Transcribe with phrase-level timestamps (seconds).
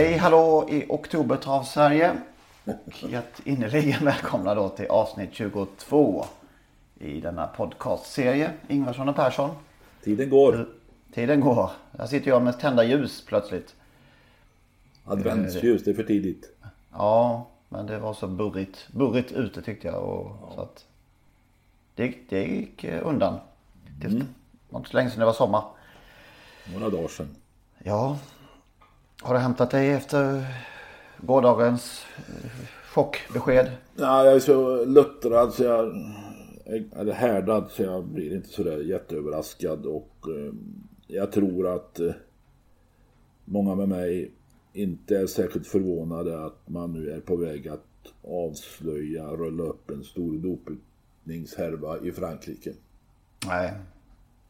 [0.00, 2.16] Hej hallå i Oktobertrav Sverige.
[2.64, 3.10] Och
[3.44, 6.24] innerligen välkomna då till avsnitt 22
[6.98, 8.50] i denna podcastserie.
[8.68, 9.50] Ingvarsson och Persson.
[10.04, 10.68] Tiden går.
[11.14, 11.70] Tiden går.
[11.98, 13.74] Här sitter jag med tända ljus plötsligt.
[15.04, 16.56] Adventsljus, det är för tidigt.
[16.92, 20.02] Ja, men det var så burrigt, burrigt ute tyckte jag.
[20.02, 20.52] Och, ja.
[20.54, 20.86] så att
[21.94, 23.38] det, det gick eh, undan.
[24.00, 24.26] Det mm.
[24.68, 25.64] var inte så länge sedan det var sommar.
[26.74, 27.36] Några dagar sedan.
[27.78, 28.18] Ja,
[29.22, 30.44] har du hämtat dig efter
[31.18, 32.50] gårdagens eh,
[32.92, 33.70] chockbesked?
[33.96, 35.94] Ja, jag är så luttrad så jag...
[36.96, 40.52] Eller härdad så jag blir inte sådär jätteöverraskad och eh,
[41.06, 42.12] jag tror att eh,
[43.44, 44.32] många med mig
[44.72, 47.86] inte är särskilt förvånade att man nu är på väg att
[48.22, 52.72] avslöja, rulla upp en stor dopningshärva i Frankrike.
[53.46, 53.72] Nej,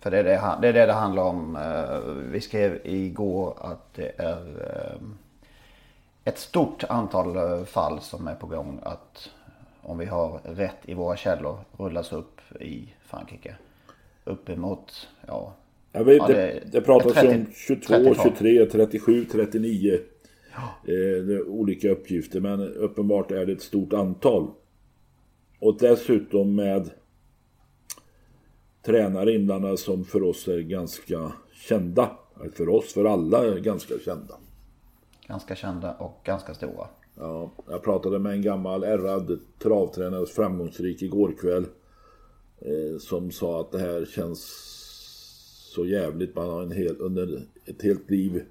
[0.00, 1.56] för det är det, det är det det handlar om.
[1.56, 2.00] Eh,
[2.32, 5.00] vi skrev igår att det är eh,
[6.24, 9.30] ett stort antal eh, fall som är på gång att
[9.82, 13.54] om vi har rätt i våra källor rullas upp i Frankrike.
[14.24, 15.54] Uppemot, ja.
[15.92, 19.98] Ja, det, det pratas 30, om 22, 23, 37, 39.
[20.52, 20.92] Ja.
[20.92, 24.50] Eh, olika uppgifter men uppenbart är det ett stort antal.
[25.58, 26.90] Och dessutom med
[28.82, 32.16] tränare inblandade som för oss är ganska kända.
[32.52, 34.34] För oss, för alla är ganska kända.
[35.28, 36.88] Ganska kända och ganska stora.
[37.14, 41.66] Ja, jag pratade med en gammal ärrad travtränare, framgångsrik igår kväll.
[42.58, 44.40] Eh, som sa att det här känns
[45.74, 46.36] så jävligt.
[46.36, 48.44] Man har en hel, under ett helt liv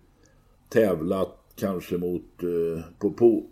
[0.69, 3.46] tävlat kanske mot eh, på, på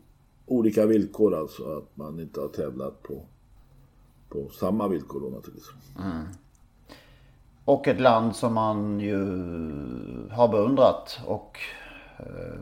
[0.45, 1.77] olika villkor alltså.
[1.77, 3.25] Att man inte har tävlat på,
[4.29, 5.71] på samma villkor då naturligtvis.
[5.99, 6.25] Mm.
[7.67, 9.17] Och ett land som man ju
[10.31, 11.59] har beundrat och
[12.17, 12.59] eh,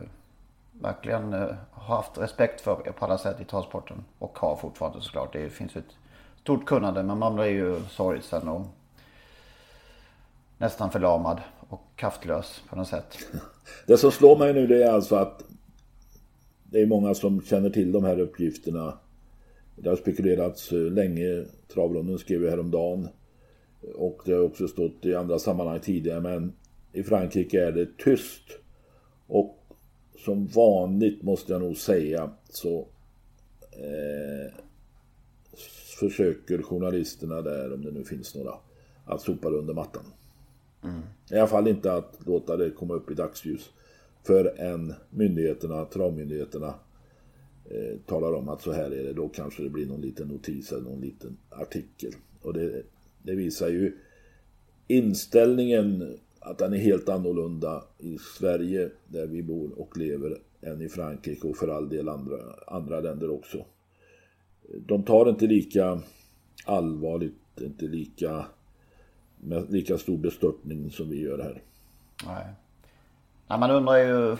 [0.72, 4.04] verkligen eh, haft respekt för på alla sätt i travsporten.
[4.18, 5.32] Och har fortfarande såklart.
[5.32, 5.96] Det finns ju ett
[6.40, 8.66] stort kunnande men man blir ju sorgsen och
[10.58, 13.18] nästan förlamad och kraftlös på något sätt.
[13.86, 15.42] Det som slår mig nu det är alltså att
[16.64, 18.98] det är många som känner till de här uppgifterna.
[19.76, 21.44] Det har spekulerats eh, länge.
[21.74, 23.08] Travronden skrev ju häromdagen
[23.94, 26.52] och det har också stått i andra sammanhang tidigare men
[26.92, 28.58] i Frankrike är det tyst.
[29.26, 29.58] Och
[30.18, 32.86] som vanligt måste jag nog säga så
[33.72, 34.54] eh,
[36.00, 38.54] försöker journalisterna där, om det nu finns några,
[39.04, 40.04] att sopa under mattan.
[40.84, 41.00] Mm.
[41.30, 43.70] I alla fall inte att låta det komma upp i dagsljus
[44.22, 46.74] förrän myndigheterna, travmyndigheterna
[47.64, 49.12] eh, talar om att så här är det.
[49.12, 52.12] Då kanske det blir någon liten notis eller någon liten artikel.
[52.42, 52.82] Och det
[53.26, 53.98] det visar ju
[54.86, 60.88] inställningen att den är helt annorlunda i Sverige där vi bor och lever än i
[60.88, 63.64] Frankrike och för all del andra, andra länder också.
[64.86, 66.00] De tar inte lika
[66.64, 68.46] allvarligt, inte lika
[69.40, 71.62] med lika stor bestörtning som vi gör här.
[72.26, 72.46] Nej.
[73.48, 74.36] Nej man undrar ju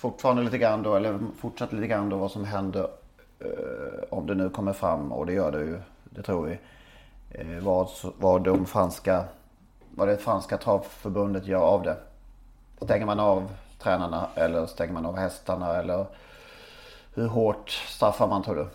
[0.00, 2.88] fortfarande lite grann då, eller fortsatt lite grann då vad som händer
[3.38, 5.78] eh, om det nu kommer fram och det gör det ju,
[6.10, 6.58] det tror vi
[7.30, 9.24] Eh, vad, vad de franska,
[9.94, 11.96] vad det franska travförbundet gör av det.
[12.82, 16.06] Stänger man av tränarna eller stänger man av hästarna eller
[17.14, 18.66] hur hårt straffar man tror du?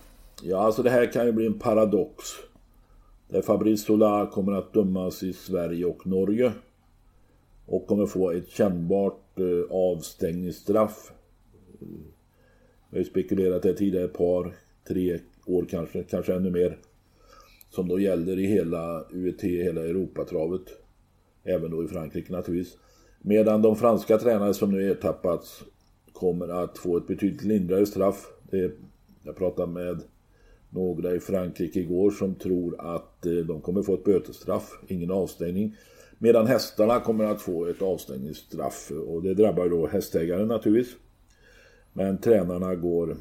[0.42, 2.24] Ja, alltså det här kan ju bli en paradox.
[3.28, 6.52] Där Fabrice Solar kommer att dömas i Sverige och Norge.
[7.66, 11.12] Och kommer få ett kännbart eh, avstängningsstraff.
[12.90, 14.56] Vi har ju spekulerat det tidigare, ett par,
[14.88, 16.78] tre år kanske, kanske ännu mer
[17.76, 20.62] som då gäller i hela UET, hela Europatravet.
[21.44, 22.78] Även då i Frankrike naturligtvis.
[23.22, 25.64] Medan de franska tränare som nu ertappats
[26.12, 28.28] kommer att få ett betydligt lindrigare straff.
[28.52, 28.72] Det,
[29.24, 30.02] jag pratade med
[30.70, 35.76] några i Frankrike igår som tror att eh, de kommer få ett bötesstraff, ingen avstängning.
[36.18, 40.96] Medan hästarna kommer att få ett avstängningsstraff och det drabbar då hästägaren naturligtvis.
[41.94, 43.18] Men tränarna går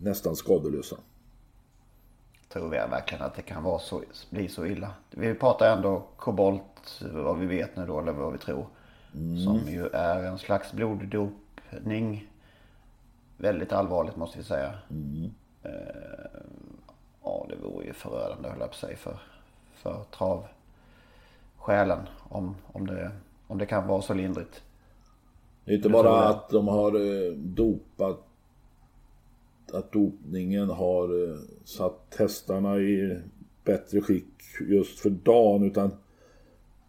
[0.00, 0.96] nästan skadelösa.
[2.52, 4.90] Tror vi verkligen att det kan vara så, bli så illa?
[5.10, 8.66] Vi pratar ändå kobolt, vad vi vet nu då, eller vad vi tror.
[9.14, 9.44] Mm.
[9.44, 12.28] Som ju är en slags bloddopning.
[13.36, 14.74] Väldigt allvarligt måste vi säga.
[14.90, 15.30] Mm.
[15.62, 15.70] Eh,
[17.22, 19.18] ja, det vore ju förödande höll jag på sig för,
[19.74, 22.08] för travsjälen.
[22.28, 23.10] Om, om, det,
[23.46, 24.62] om det kan vara så lindrigt.
[25.64, 28.26] Det är inte bara att de har eh, dopat
[29.74, 33.18] att dopningen har eh, satt hästarna i
[33.64, 34.34] bättre skick
[34.68, 35.90] just för dagen utan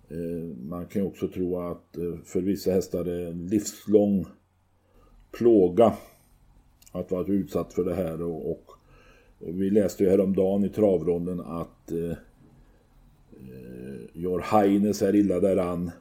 [0.09, 4.25] eh, man kan ju också tro att eh, för vissa hästar är det en livslång
[5.31, 5.93] plåga
[6.91, 8.21] att vara utsatt för det här.
[8.21, 8.67] Och, och
[9.39, 12.17] vi läste ju häromdagen i travronden att eh,
[14.13, 15.91] Jor Heines är illa däran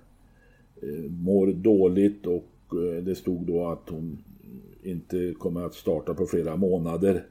[0.82, 2.26] eh, mår dåligt.
[2.26, 4.19] Och Eh, det stod då att hon
[4.82, 7.26] inte kommer att starta på flera månader.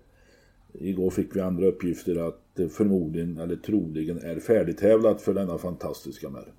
[0.73, 6.29] Igår fick vi andra uppgifter att det förmodligen eller troligen är färdigtävlat för denna fantastiska
[6.29, 6.53] mär.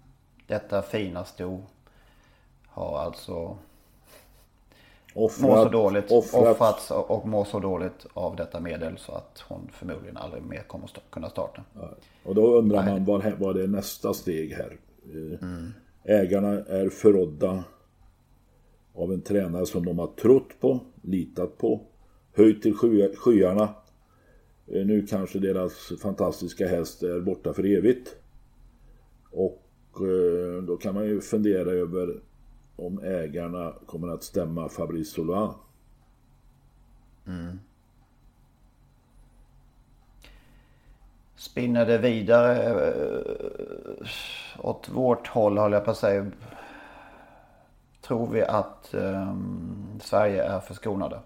[0.46, 1.62] Detta fina sto
[2.66, 3.58] har alltså
[5.14, 6.48] offrat, mår så dåligt, offrat.
[6.48, 10.84] offrats och mår så dåligt av detta medel så att hon förmodligen aldrig mer kommer
[10.84, 11.64] att kunna starta.
[11.74, 11.90] Ja.
[12.24, 12.92] Och då undrar Nej.
[12.92, 14.76] man vad, vad är nästa steg här?
[15.04, 15.72] Eh, mm.
[16.04, 17.64] Ägarna är förrådda
[18.94, 21.80] av en tränare som de har trott på, litat på,
[22.34, 22.74] höjt till
[23.16, 23.74] skyarna.
[24.66, 28.16] Eh, nu kanske deras fantastiska häst är borta för evigt.
[29.30, 29.62] Och
[29.94, 32.20] eh, då kan man ju fundera över
[32.76, 35.54] om ägarna kommer att stämma Fabrice Sola.
[37.26, 37.58] Mm.
[41.36, 44.06] Spinner det vidare eh,
[44.58, 46.30] åt vårt håll, håller jag på att säga
[48.12, 51.18] tror vi att um, Sverige är förskonade.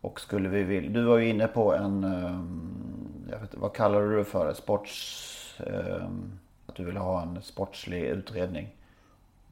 [0.00, 4.02] Och skulle vi vilja, du var ju inne på en, um, jag vet vad kallar
[4.02, 4.54] du det för?
[4.54, 6.32] Sports, um,
[6.66, 8.68] att du vill ha en sportslig utredning.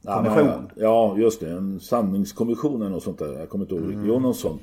[0.05, 0.70] Kommission?
[0.75, 1.50] Ja, just det.
[1.50, 3.38] En sanningskommission eller något sånt där.
[3.38, 3.93] Jag kommer inte ihåg.
[3.93, 4.08] Mm.
[4.08, 4.62] Jo, något sånt.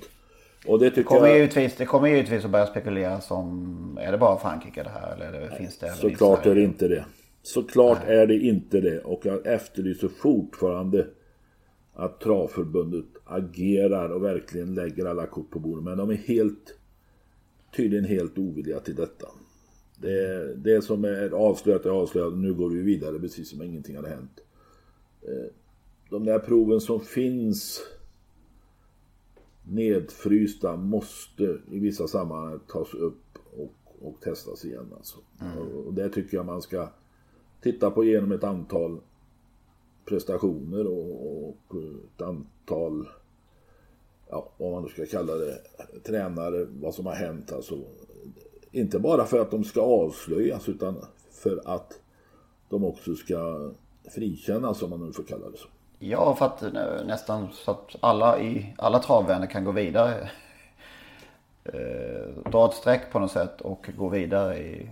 [0.67, 1.37] Och det det kommer, jag...
[1.37, 5.39] givetvis, det kommer givetvis att börja spekuleras om, är det bara Frankrike det här eller
[5.39, 7.05] det, finns det Såklart är det inte det.
[7.43, 8.17] Såklart Nej.
[8.17, 8.99] är det inte det.
[8.99, 11.07] Och jag efterlyser fortfarande
[11.93, 15.83] att travförbundet agerar och verkligen lägger alla kort på bordet.
[15.83, 16.77] Men de är helt,
[17.75, 19.27] tydligen helt ovilliga till detta.
[19.97, 22.33] Det, det som är avslöjat är avslöjat.
[22.33, 24.43] Nu går vi vidare precis som ingenting hade hänt.
[25.21, 25.51] Eh,
[26.09, 27.81] de där proven som finns
[29.63, 34.93] nedfrysta måste i vissa sammanhang tas upp och, och testas igen.
[34.97, 35.17] Alltså.
[35.41, 35.57] Mm.
[35.57, 36.89] Och det tycker jag man ska
[37.61, 38.99] titta på genom ett antal
[40.05, 41.75] prestationer och, och
[42.15, 43.07] ett antal,
[44.29, 45.57] ja, vad man nu ska kalla det,
[46.03, 47.51] tränare, vad som har hänt.
[47.51, 47.75] Alltså,
[48.71, 51.99] inte bara för att de ska avslöjas utan för att
[52.69, 53.71] de också ska
[54.09, 55.67] frikännas om man nu får kalla det så.
[55.99, 60.29] Ja, för att eh, nästan så att alla, i, alla travvänner kan gå vidare.
[61.63, 64.89] Eh, dra ett streck på något sätt och gå vidare i,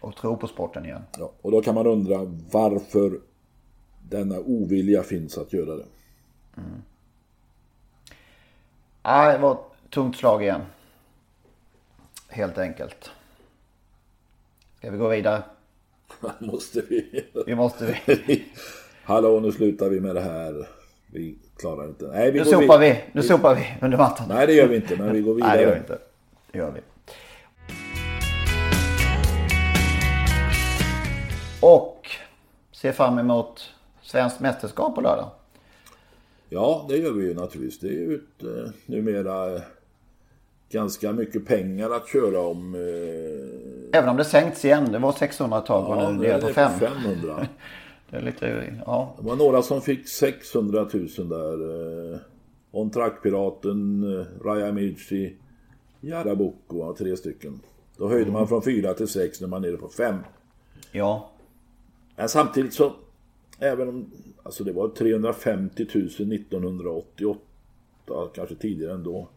[0.00, 1.02] och tro på sporten igen.
[1.18, 2.20] Ja, och då kan man undra
[2.52, 3.20] varför
[4.08, 5.86] denna ovilja finns att göra det.
[6.56, 6.82] Mm.
[9.02, 10.60] Ja, det var ett tungt slag igen.
[12.28, 13.10] Helt enkelt.
[14.78, 15.42] Ska vi gå vidare?
[16.38, 17.24] måste vi.
[17.46, 18.44] Vi måste vi.
[19.02, 20.68] Hallå, nu slutar vi med det här.
[21.12, 22.04] Vi klarar inte.
[22.06, 23.04] Nej, vi nu sopar vi.
[23.12, 24.28] Nu sopar vi under mattan.
[24.28, 24.96] Nej, det gör vi inte.
[24.96, 25.50] Men vi går vidare.
[25.56, 25.98] Nej, det gör vi inte.
[26.52, 26.80] Det gör vi.
[31.60, 32.10] Och
[32.72, 33.74] ser fram emot
[34.06, 35.30] svenskt mästerskap på lördag?
[36.48, 37.80] Ja, det gör vi ju naturligtvis.
[37.80, 39.62] Det är ju ett, eh, numera eh,
[40.70, 42.74] ganska mycket pengar att köra om.
[42.74, 43.98] Eh...
[43.98, 44.92] Även om det sänkts igen.
[44.92, 46.78] Det var 600 tag och ja, nu nere på 5.
[46.78, 47.46] 500.
[48.10, 49.14] det är lite, ja.
[49.18, 52.12] Det var några som fick 600 000 där.
[52.12, 52.18] Eh,
[52.70, 55.36] On-Track-piraten, eh, Raya Michi,
[56.00, 57.60] Jarabuco, tre stycken.
[57.96, 58.32] Då höjde mm.
[58.32, 60.16] man från 4 till 6 när man är nere på 5.
[60.92, 61.30] Ja.
[62.16, 62.92] Men samtidigt så
[63.58, 64.10] Även om,
[64.42, 67.40] alltså det var 350 000 1988,
[68.34, 69.28] kanske tidigare ändå.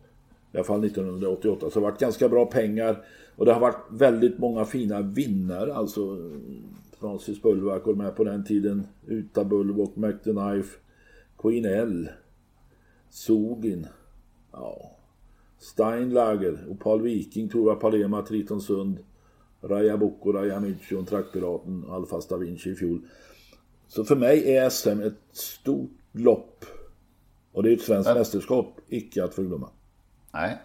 [0.52, 3.06] I alla fall 1988, så det har varit ganska bra pengar.
[3.36, 6.32] Och det har varit väldigt många fina vinnare, alltså
[7.00, 8.88] Francis Bulwark var med på den tiden.
[9.08, 10.78] Uta Bulwark, Mac the Knife,
[11.38, 12.10] Queen L,
[13.10, 13.88] Sogin,
[14.52, 14.92] ja,
[15.60, 18.98] Steinlager, Opal Viking, Tora Palema, Triton Sund,
[19.62, 23.02] Raja Boko, Raja Micho, Trackpiraten, Alfa Vinci i fjol.
[23.90, 26.66] Så för mig är SM ett stort lopp.
[27.52, 29.70] Och det är ett svenskt mästerskap, icke att förglömma.
[30.32, 30.58] Nej.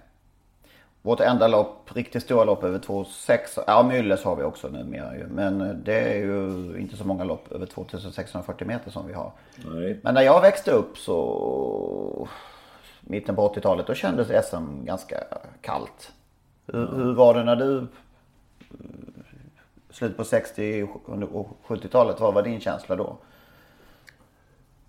[1.02, 3.64] Vårt enda lopp, riktigt stora lopp över 2,6.
[3.66, 5.26] Ja, Mylles har vi också numera ju.
[5.26, 9.32] Men det är ju inte så många lopp över 2640 meter som vi har.
[9.64, 10.00] Nej.
[10.02, 12.28] Men när jag växte upp så
[13.00, 15.16] mitten på 80-talet då kändes SM ganska
[15.60, 16.12] kallt.
[16.66, 17.86] Hur, hur var det när du
[19.94, 20.88] slut på 60
[21.32, 23.18] och 70-talet, vad var din känsla då?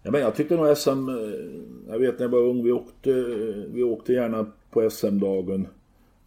[0.03, 1.15] Ja, men jag tyckte nog SM, eh,
[1.88, 3.12] jag vet när jag var ung, vi åkte,
[3.74, 5.67] vi åkte gärna på SM-dagen.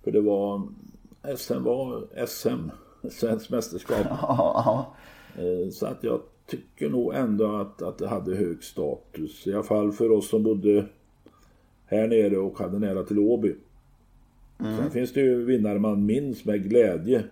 [0.04, 0.62] För det var,
[1.36, 2.70] SM var SM,
[3.10, 4.06] svenskt mästerskap.
[5.38, 9.46] Eh, så att jag tycker nog ändå att, att det hade hög status.
[9.46, 10.86] I alla fall för oss som bodde
[11.86, 13.54] här nere och hade nära till Åby.
[14.60, 14.76] Mm.
[14.76, 17.24] Sen finns det ju vinnare man minns med glädje.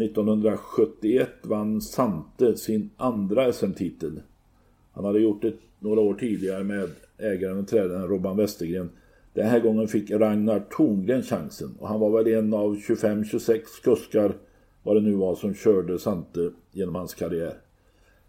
[0.00, 4.20] 1971 vann Sante sin andra SM-titel.
[4.92, 8.90] Han hade gjort det några år tidigare med ägaren och tränaren Robban Westergren.
[9.32, 14.32] Den här gången fick Ragnar Torngren chansen och han var väl en av 25-26 kuskar
[14.82, 17.54] vad det nu var som körde Sante genom hans karriär.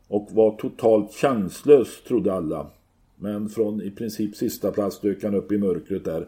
[0.08, 2.68] Och var totalt chanslös trodde alla.
[3.16, 6.28] Men från i princip sista plats dök han upp i mörkret där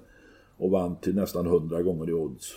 [0.57, 2.53] och vann till nästan 100 gånger i odds.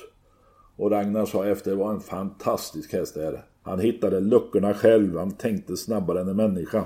[0.76, 3.44] Och Ragnar sa efter det var en fantastisk häst där.
[3.62, 6.84] Han hittade luckorna själv, han tänkte snabbare än en människa.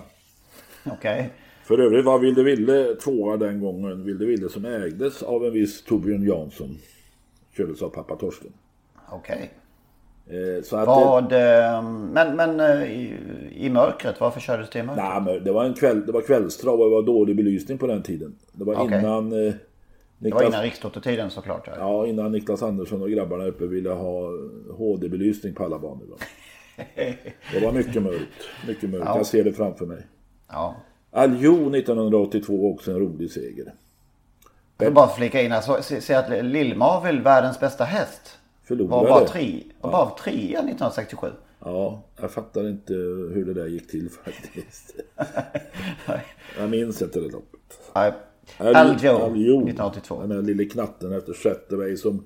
[0.84, 0.94] Okej.
[0.94, 1.24] Okay.
[1.64, 4.04] För övrigt var Vilde Ville tvåa den gången.
[4.04, 6.78] Vilde Ville som ägdes av en viss Torbjörn Jansson.
[7.56, 8.52] Kördes av pappa Torsten.
[9.10, 9.36] Okej.
[9.36, 9.48] Okay.
[10.28, 11.82] Eh, Vad, det...
[12.12, 13.14] men, men eh, i,
[13.54, 15.04] i mörkret, varför kördes det i mörkret?
[15.04, 17.86] Nej, men det var en kväll, det var kvällstrav och det var dålig belysning på
[17.86, 18.34] den tiden.
[18.52, 18.98] Det var okay.
[18.98, 19.52] innan...
[20.18, 20.40] Niklas...
[20.40, 21.66] Det var innan rikstototiden såklart.
[21.66, 21.72] Ja.
[21.78, 24.30] ja, innan Niklas Andersson och grabbarna uppe ville ha
[24.76, 26.18] HD-belysning på alla banor.
[27.52, 28.48] det var mycket mörkt.
[28.66, 29.04] Mycket mörkt.
[29.06, 29.16] Ja.
[29.16, 30.06] Jag ser det framför mig.
[30.48, 30.76] Ja.
[31.10, 33.74] Aljo 1982 också en rolig seger.
[34.78, 35.80] Jag vill bara flika in här.
[35.80, 38.38] Se, se att Lill-Marvel, världens bästa häst.
[38.64, 39.10] Förlorade.
[39.10, 41.26] Var bara, tre, var bara trea 1967.
[41.58, 44.94] Ja, jag fattar inte hur det där gick till faktiskt.
[46.58, 47.80] jag minns inte det loppet.
[47.94, 48.12] Nej.
[48.58, 50.20] Al Joe, 1982.
[50.20, 52.24] Den där lille knatten efter Shetterway som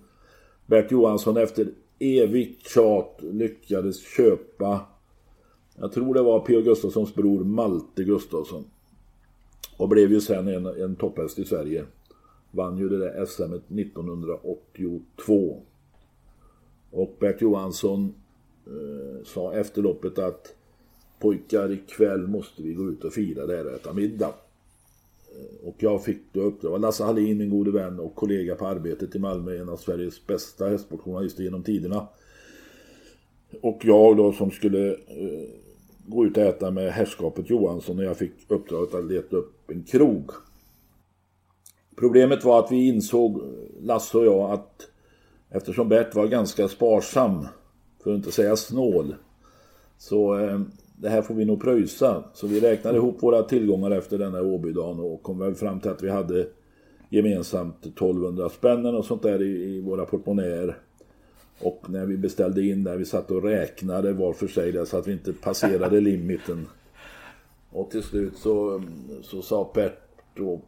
[0.66, 4.80] Bert Johansson efter evigt tjat lyckades köpa.
[5.78, 6.60] Jag tror det var P.O.
[6.60, 8.64] Gustafssons bror Malte Gustafsson.
[9.76, 11.84] Och blev ju sen en, en topphäst i Sverige.
[12.50, 15.62] Vann ju det där SM 1982.
[16.90, 18.14] Och Bert Johansson
[18.66, 20.54] eh, sa efter loppet att
[21.18, 24.34] pojkar ikväll måste vi gå ut och fira det här och äta middag.
[25.62, 29.18] Och jag fick då uppdrag Lasse Hallin, min gode vän och kollega på arbetet i
[29.18, 32.08] Malmö, en av Sveriges bästa hästsportjournalister genom tiderna.
[33.60, 35.48] Och jag då som skulle eh,
[36.06, 39.82] gå ut och äta med herrskapet Johansson och jag fick uppdraget att leta upp en
[39.82, 40.30] krog.
[41.96, 43.42] Problemet var att vi insåg,
[43.80, 44.88] Lasse och jag, att
[45.50, 47.46] eftersom Bert var ganska sparsam,
[48.02, 49.14] för att inte säga snål,
[49.98, 50.60] så eh,
[51.00, 52.24] det här får vi nog pröjsa.
[52.34, 55.90] Så vi räknade ihop våra tillgångar efter den här Åbydagen och kom väl fram till
[55.90, 56.46] att vi hade
[57.08, 60.76] gemensamt 1200 spännen och sånt där i, i våra portmonnäer.
[61.60, 64.96] Och när vi beställde in där, vi satt och räknade var för sig där, så
[64.96, 66.66] att vi inte passerade limiten.
[67.70, 68.82] Och till slut så,
[69.22, 69.98] så sa Pert
[70.34, 70.60] då,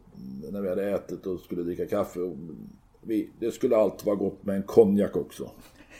[0.51, 2.19] när vi hade ätit och skulle dricka kaffe,
[3.01, 5.51] vi, det skulle allt vara gott med en konjak också.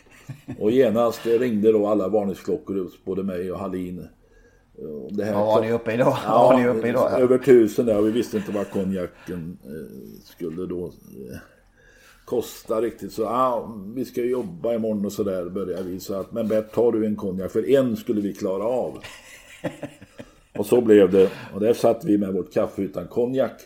[0.60, 4.08] Och genast ringde då alla varningsklockor hos både mig och Hallin.
[5.10, 6.18] Det här Vad var ni uppe i då?
[6.26, 7.08] Ja, var ni uppe i då?
[7.08, 11.38] Över tusen där vi visste inte vad konjaken eh, skulle då eh,
[12.26, 13.14] kosta riktigt.
[13.14, 16.00] Så ah, vi ska jobba imorgon och sådär började vi.
[16.00, 18.98] Så att, men Bert tar du en konjak för en skulle vi klara av.
[20.58, 21.30] och så blev det.
[21.54, 23.62] Och där satt vi med vårt kaffe utan konjak.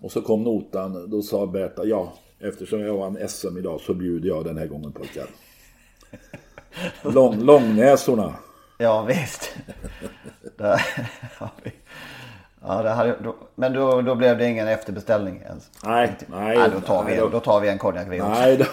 [0.00, 1.10] Och så kom notan.
[1.10, 4.92] Då sa Bert ja eftersom jag vann SM idag så bjuder jag den här gången
[4.92, 5.26] pojkar.
[7.02, 8.34] Lång, långnäsorna.
[8.78, 9.56] Ja visst.
[10.58, 10.82] Där,
[12.60, 15.70] ja, det hade, då, men då, då blev det ingen efterbeställning ens?
[15.84, 16.58] Nej, nej.
[16.58, 18.30] nej då, tar vi, nej, då, då tar vi en konjak vi också.
[18.30, 18.64] Nej, då,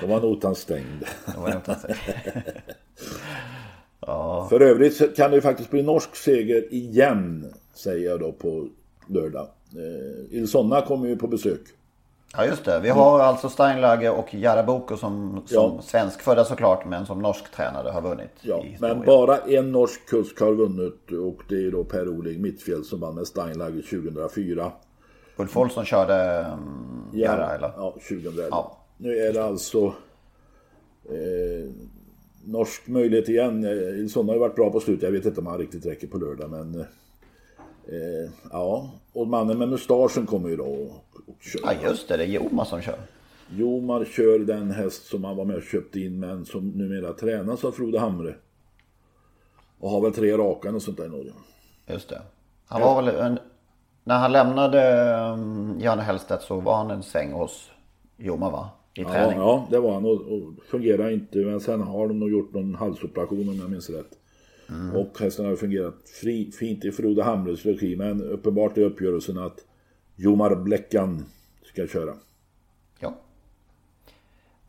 [0.00, 1.04] då var notan stängd.
[1.34, 1.98] Då var notan stängd.
[4.00, 4.46] ja.
[4.50, 8.68] För övrigt kan det faktiskt bli norsk seger igen, säger jag då på
[9.06, 9.48] lördag.
[9.72, 11.60] Eh, Ilsonna kommer ju på besök.
[12.36, 12.80] Ja just det.
[12.80, 15.82] Vi har alltså Steinlage och Jaraboko som, som ja.
[15.82, 18.30] svenskfödda såklart men som norsktränade har vunnit.
[18.40, 23.00] Ja, men bara en norsk kusk har vunnit och det är då Per-Oling Mittfjäll som
[23.00, 24.72] vann med Steinlage 2004.
[25.36, 27.72] Ulf Olsson körde um, Jara eller?
[27.76, 28.46] Ja, 2011.
[28.50, 28.76] Ja.
[28.96, 29.94] Nu är det alltså...
[31.04, 31.70] Eh,
[32.44, 33.64] norsk möjlighet igen.
[33.64, 35.02] Ilson har ju varit bra på slutet.
[35.02, 36.84] Jag vet inte om han riktigt räcker på lördag men...
[37.88, 41.60] Eh, ja, och mannen med mustaschen kommer ju då och, och kör.
[41.64, 42.98] Ja just det, det är Jomar som kör.
[43.50, 47.64] Jomar kör den häst som han var med och köpte in men som numera tränas
[47.64, 48.34] av Frode Hamre.
[49.80, 51.32] Och har väl tre raka och sånt där i Norge.
[51.86, 52.22] Just det.
[52.66, 53.38] Han var väl en,
[54.04, 57.70] när han lämnade um, Janne Hellstedt så var han en sväng hos
[58.16, 58.70] Joma va?
[58.94, 59.38] I träning.
[59.38, 61.38] Ja, ja det var han och, och fungerade inte.
[61.38, 64.19] Men sen har de nog gjort någon halsoperation om jag minns rätt.
[64.70, 64.96] Mm.
[64.96, 67.96] Och hästen har fungerat fri, fint i Frode Hamres regi.
[67.96, 69.64] Men uppenbart är uppgörelsen att
[70.16, 71.24] Jomar Bleckan
[71.64, 72.14] ska köra.
[72.98, 73.14] Ja.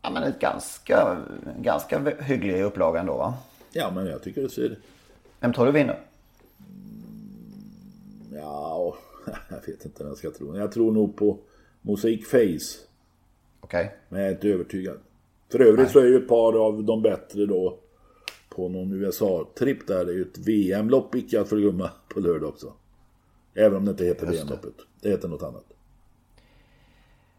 [0.02, 1.16] Ja men ett ganska,
[1.60, 3.34] ganska hygglig upplaga ändå va?
[3.72, 4.78] Ja men jag tycker det ser...
[5.40, 6.00] Vem tror du vinner?
[8.32, 8.96] Ja,
[9.48, 10.56] jag vet inte vad jag ska tro.
[10.56, 11.38] Jag tror nog på
[11.80, 12.38] Mosaic Face.
[13.60, 13.84] Okej.
[13.84, 13.88] Okay.
[14.08, 14.98] Men jag är inte övertygad.
[15.52, 15.92] För övrigt Nej.
[15.92, 17.78] så är ju ett par av de bättre då
[18.54, 20.04] på någon USA-tripp där.
[20.04, 22.72] Det är ju ett VM-lopp icke att förglömma på lördag också.
[23.54, 24.74] Även om det inte heter VM-loppet.
[25.00, 25.64] Det heter något annat.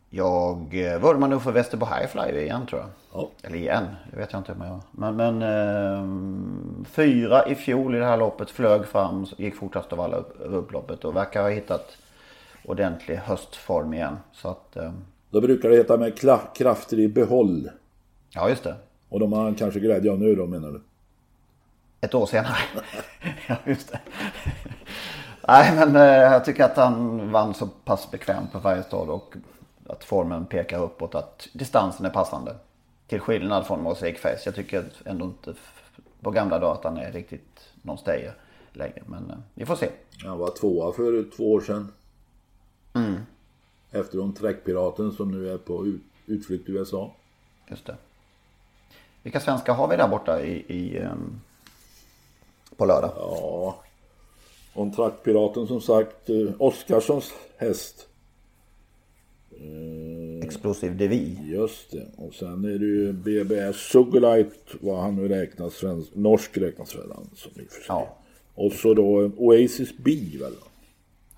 [0.09, 2.89] Jag eh, vurmar nog för Västerbo Highfly igen tror jag.
[3.13, 3.29] Ja.
[3.43, 4.55] Eller igen, det vet jag inte.
[4.55, 9.93] Men, men, men eh, fyra i fjol i det här loppet flög fram, gick fortast
[9.93, 11.97] av alla upploppet och verkar ha hittat
[12.65, 14.17] ordentlig höstform igen.
[14.33, 14.91] Så att, eh,
[15.29, 16.17] Då brukar det heta med
[16.55, 17.69] krafter i behåll.
[18.29, 18.75] Ja, just det.
[19.09, 20.81] Och de har han kanske glädje av nu då menar du?
[22.03, 22.57] Ett år senare.
[23.47, 23.99] ja, just det.
[25.47, 29.35] Nej, men eh, jag tycker att han vann så pass bekvämt på Färjestad och
[29.89, 32.55] att formen pekar uppåt, att distansen är passande.
[33.07, 34.39] Till skillnad från Mosaic Face.
[34.45, 35.53] Jag tycker ändå inte
[36.21, 38.33] på gamla dagar att han är riktigt någon stayer
[38.73, 39.03] längre.
[39.05, 39.89] Men eh, vi får se.
[40.25, 41.91] Han var tvåa för två år sedan.
[42.93, 43.15] Mm.
[43.91, 47.11] Efter de Träckpiraten som nu är på ut, utflykt i USA.
[47.67, 47.95] Just det.
[49.21, 51.41] Vilka svenskar har vi där borta i, i um,
[52.77, 53.11] på lördag?
[53.15, 53.75] Ja,
[54.73, 58.07] om Trackpiraten som sagt, eh, Oskarssons häst.
[59.51, 61.37] Eh, Explosive Devi.
[61.43, 62.07] Just det.
[62.17, 67.11] Och sen är det ju BBS Sugarlight, vad han nu räknas, svensk, norsk räknas väl
[67.15, 68.17] han som i Ja.
[68.55, 70.53] Och så då Oasis B väl?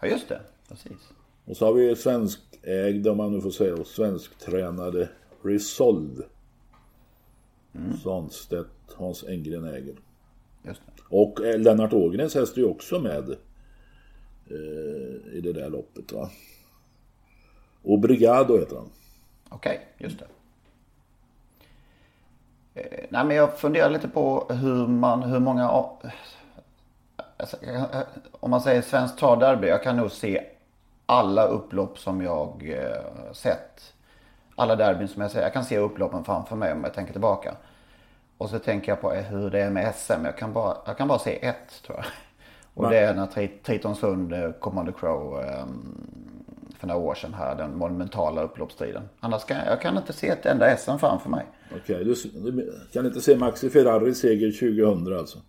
[0.01, 1.09] Ja just det, precis.
[1.45, 5.09] Och så har vi svenskägda, om man nu får säga, och svensktränade
[5.41, 6.23] Resolve.
[7.75, 7.97] Mm.
[7.97, 9.95] Svanstedt, Hans Engren äger.
[10.67, 11.03] Just det.
[11.09, 13.29] Och eh, Lennart Ågrens häst är ju också med
[14.49, 16.29] eh, i det där loppet va.
[17.83, 18.89] Obrigado heter han.
[19.49, 20.25] Okej, okay, just det.
[22.75, 25.69] Eh, nej men jag funderar lite på hur man, hur många,
[27.37, 27.83] alltså, eh,
[28.31, 30.43] om man säger Svenskt travderby, jag kan nog se
[31.05, 33.93] alla upplopp som jag eh, sett.
[34.55, 37.55] Alla derbyn som jag ser, jag kan se upploppen framför mig om jag tänker tillbaka.
[38.37, 41.07] Och så tänker jag på hur det är med SM, jag kan bara, jag kan
[41.07, 42.05] bara se ett tror jag.
[42.73, 42.91] Och Men...
[42.91, 46.07] det är när Tritonsund, eh, Commander Crow, um,
[46.79, 49.03] för några år sedan här, den monumentala upploppsstriden.
[49.19, 51.45] Annars kan jag, jag kan inte se ett enda SM framför mig.
[51.75, 55.39] Okej, du, du, kan inte se Maxi Ferrari seger 2000 alltså?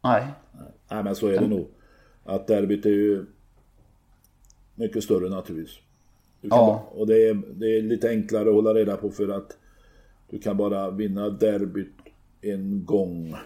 [0.00, 0.26] Nej.
[0.90, 1.68] Nej, men så är det nog.
[2.24, 3.26] Att derbyt är ju
[4.74, 5.78] mycket större naturligtvis.
[6.40, 6.88] ja.
[6.90, 9.56] och det är, det är lite enklare att hålla reda på för att
[10.30, 11.93] du kan bara vinna derbyt
[12.52, 13.36] en gång.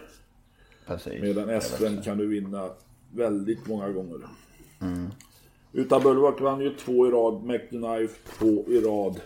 [0.87, 1.21] Precis.
[1.21, 2.69] Medan SM kan du vinna
[3.13, 4.19] väldigt många gånger.
[4.81, 5.07] Mm.
[5.73, 9.19] Utan Bulwark vann ju två i rad, McKnife två i rad.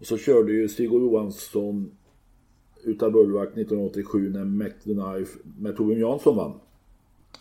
[0.00, 1.90] Och så körde ju Stig Johansson
[2.84, 6.52] utan Bulwark 1987 när McKnife med Torbjörn Jansson vann.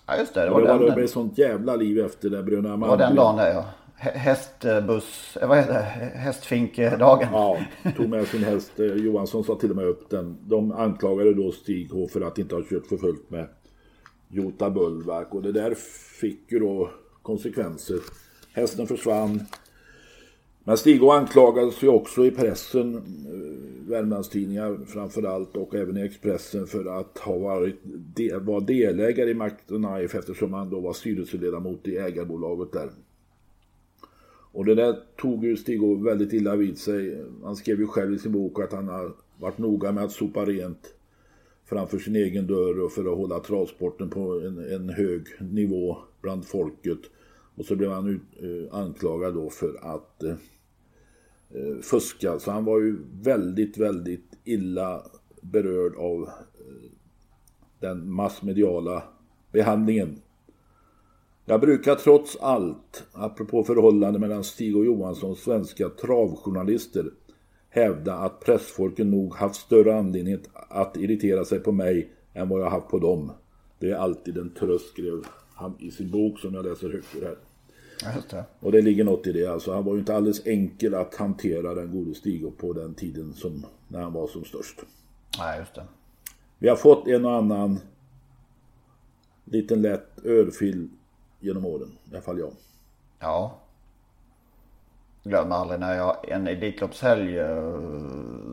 [0.08, 1.00] Ja just det, det var, det var den.
[1.00, 3.66] Det sånt jävla liv efter det Bröderna Det var den dagen där ja.
[3.96, 6.20] Hästbuss, eh, vad heter det?
[6.20, 7.30] Hästfinkdagen.
[7.32, 7.58] Ja,
[7.98, 8.80] tog med sin häst.
[8.80, 10.38] Eh, Johansson sa till och med upp den.
[10.48, 13.48] De anklagade då Stig H för att inte ha kört för fullt med
[14.30, 15.74] Jota Bullback Och det där
[16.22, 16.90] fick ju då
[17.22, 17.98] konsekvenser.
[18.54, 19.42] Hästen försvann.
[20.64, 26.68] Men Stig H anklagades ju också i pressen, eh, Värmlandstidningar framförallt och även i Expressen
[26.68, 27.82] för att ha varit
[28.42, 32.90] var delägare i Mac Knife eftersom han då var styrelseledamot i ägarbolaget där.
[34.54, 37.24] Och det där tog ju Stig väldigt illa vid sig.
[37.44, 40.46] Han skrev ju själv i sin bok att han har varit noga med att sopa
[40.46, 40.94] rent
[41.66, 46.46] framför sin egen dörr och för att hålla travsporten på en, en hög nivå bland
[46.46, 47.00] folket.
[47.56, 50.36] Och så blev han ut, eh, anklagad då för att eh,
[51.50, 52.40] eh fuska.
[52.40, 55.04] Så han var ju väldigt, väldigt illa
[55.42, 56.92] berörd av eh,
[57.80, 59.04] den massmediala
[59.52, 60.20] behandlingen.
[61.46, 67.06] Jag brukar trots allt, apropå förhållande mellan Stig och Johansson, svenska travjournalister,
[67.70, 72.70] hävda att pressfolken nog haft större anledning att irritera sig på mig än vad jag
[72.70, 73.32] haft på dem.
[73.80, 75.26] Det är alltid en tröst, skrev
[75.56, 77.38] han i sin bok som jag läser högt ur här.
[78.30, 78.46] Det.
[78.60, 79.46] Och det ligger något i det.
[79.46, 83.34] Alltså, han var ju inte alldeles enkel att hantera den gode Stig på den tiden
[83.34, 84.80] som, när han var som störst.
[85.38, 85.86] Nej, just det.
[86.58, 87.80] Vi har fått en och annan
[89.46, 90.90] liten lätt örfil
[91.44, 91.98] genom åren.
[92.06, 92.52] I alla fall jag.
[93.20, 93.60] Ja.
[95.24, 97.74] Glömmer aldrig när jag en Elitloppshelg eh,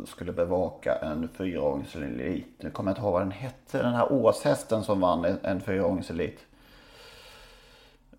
[0.06, 2.46] skulle bevaka en fyraåringselit.
[2.58, 3.82] Nu kommer jag inte ihåg vad den hette.
[3.82, 6.38] Den här åshästen som vann en fyraåringselit.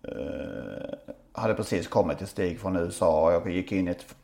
[0.08, 0.94] Uh,
[1.32, 3.32] hade precis kommit till Stig från USA.
[3.32, 4.14] Jag gick in i ett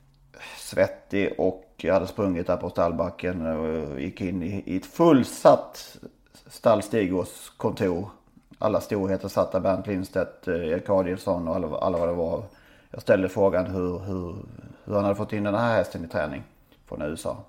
[0.59, 5.99] svettig och jag hade sprungit där på stallbacken och gick in i, ett fullsatt
[6.47, 8.11] stall Stigås kontor.
[8.59, 12.43] Alla storheter satt där, Bernt Lindstedt, eh, Erik Adielsson och alla, alla vad det var.
[12.91, 14.37] Jag ställde frågan hur, hur,
[14.85, 16.43] hur han hade fått in den här hästen i träning
[16.87, 17.45] från USA.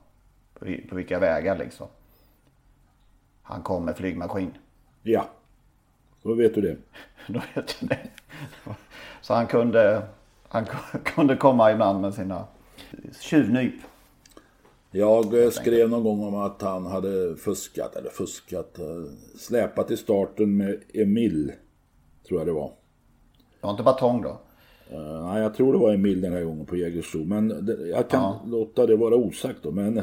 [0.54, 1.88] På, på vilka vägar liksom.
[3.41, 4.54] Han kom med flygmaskin.
[5.02, 5.26] Ja,
[6.24, 6.78] då vet du det.
[7.28, 8.00] då vet du det.
[9.22, 10.02] Så han kunde,
[10.48, 10.65] han
[11.04, 12.45] kunde komma ibland med sina
[13.19, 13.74] tjuvnyp.
[14.91, 18.86] Jag eh, skrev någon gång om att han hade fuskat, eller fuskat, eh,
[19.38, 21.52] släpat i starten med Emil.
[22.28, 22.71] Tror jag det var.
[23.38, 24.41] Det var inte batong då?
[24.93, 27.25] Uh, nej, jag tror det var Emil den här gången på Jägersro.
[27.25, 28.41] Men det, jag kan ja.
[28.45, 29.71] låta det vara osagt då.
[29.71, 30.02] Men,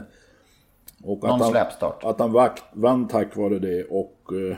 [1.03, 2.05] och Någon att släpstart.
[2.05, 4.57] Att han vakt, vann tack vare det och uh,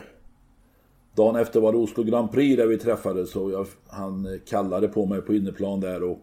[1.15, 5.07] dagen efter var det Oslo Grand Prix där vi träffades och jag, han kallade på
[5.07, 6.23] mig på inneplan där och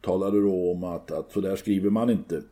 [0.00, 2.42] talade då om att, att så där skriver man inte.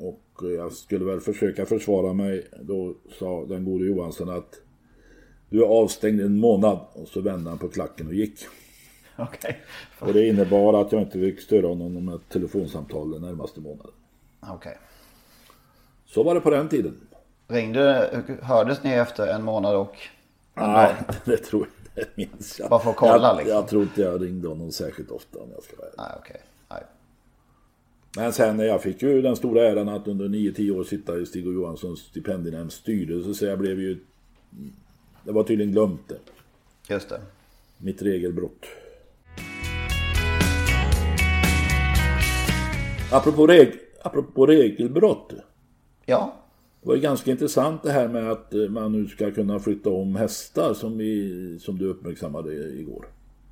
[0.00, 2.46] Och jag skulle väl försöka försvara mig.
[2.60, 4.60] Då sa den gode Johansson att
[5.48, 6.78] du är avstängd en månad.
[6.92, 8.40] Och så vände han på klacken och gick.
[9.34, 9.54] Okay.
[9.98, 13.92] Och det innebar att jag inte fick störa honom med telefonsamtal den närmaste månaden.
[14.40, 14.54] Okej.
[14.54, 14.74] Okay.
[16.06, 17.00] Så var det på den tiden.
[17.48, 19.96] Ringde, hördes ni efter en månad och...
[20.54, 22.70] Nej, det tror jag det minns jag.
[22.70, 23.56] Bara för att kolla jag, liksom?
[23.56, 26.30] Jag tror inte jag ringde honom särskilt ofta om jag ska vara Nej, okej.
[26.30, 26.46] Okay.
[28.16, 31.26] Men sen när jag fick ju den stora äran att under 9-10 år sitta i
[31.26, 33.98] Stig och Johanssons stipendienämnds styrelse så jag blev ju...
[35.24, 36.18] Det var tydligen glömt det.
[36.94, 37.20] Just det.
[37.78, 38.66] Mitt regelbrott.
[43.12, 45.32] Apropå, reg apropå regelbrott.
[46.06, 46.36] Ja.
[46.82, 50.16] Det var ju ganska intressant det här med att man nu ska kunna flytta om
[50.16, 53.06] hästar som, vi, som du uppmärksammade igår.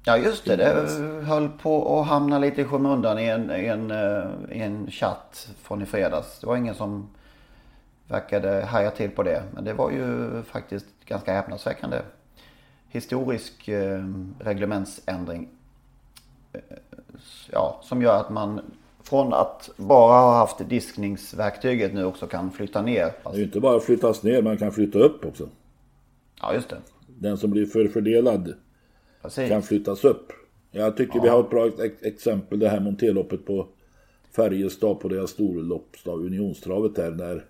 [0.08, 0.88] Ja just det, det
[1.22, 5.48] höll på att hamna lite i skymundan i en, i en, eh, i en chatt
[5.62, 6.40] från i fredags.
[6.40, 7.08] Det var ingen som
[8.06, 9.42] verkade haja till på det.
[9.54, 11.96] Men det var ju faktiskt ganska häpnadsväckande
[12.88, 14.04] historisk eh,
[14.38, 15.48] reglementsändring.
[16.52, 16.60] Eh,
[17.50, 18.60] ja, som gör att man
[19.02, 23.12] från att bara ha haft diskningsverktyget nu också kan flytta ner.
[23.22, 25.48] Det är ju inte bara flyttas ner, man kan flytta upp också.
[26.40, 26.76] Ja, just det.
[27.06, 28.54] Den som blir förfördelad.
[29.48, 30.32] Kan flyttas upp.
[30.70, 31.22] Jag tycker ja.
[31.22, 31.70] vi har ett bra
[32.02, 33.68] exempel det här monterloppet på
[34.36, 37.44] Färjestad på deras storloppsdag, Unionstravet där när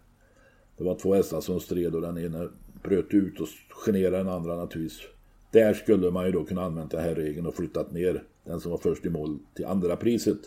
[0.77, 2.49] det var två hästar som stred och den ena
[2.83, 5.09] bröt ut och generade den andra naturligtvis.
[5.51, 8.71] Där skulle man ju då kunna använda den här regeln och flyttat ner den som
[8.71, 10.39] var först i mål till andra priset.